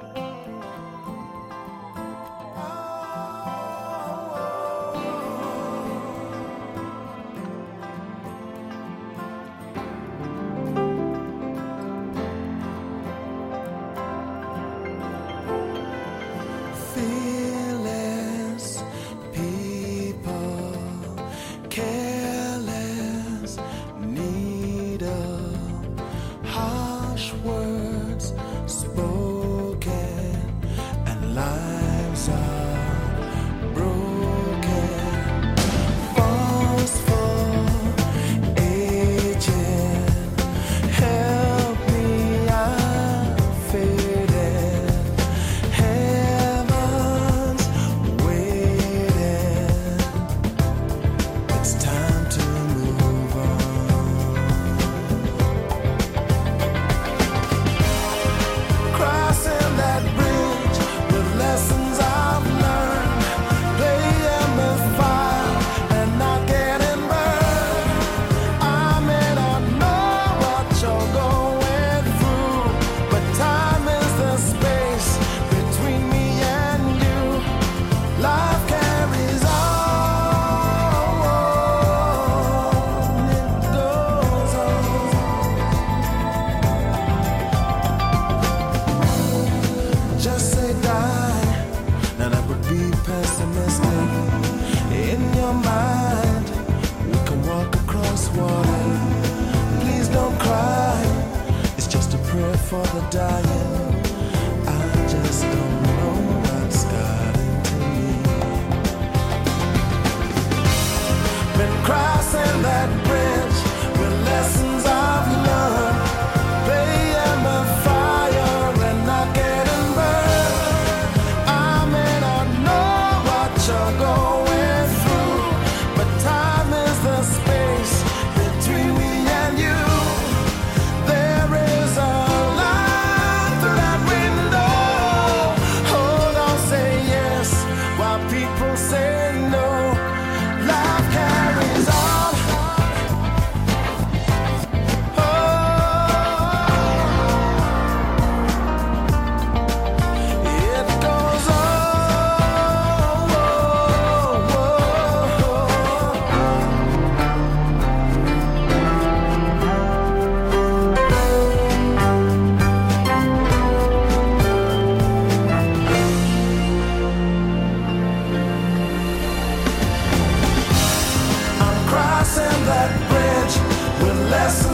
[174.31, 174.70] With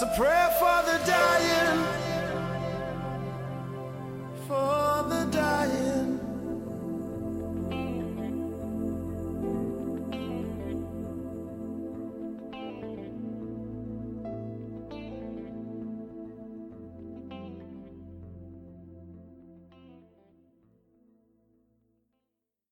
[0.00, 0.16] It's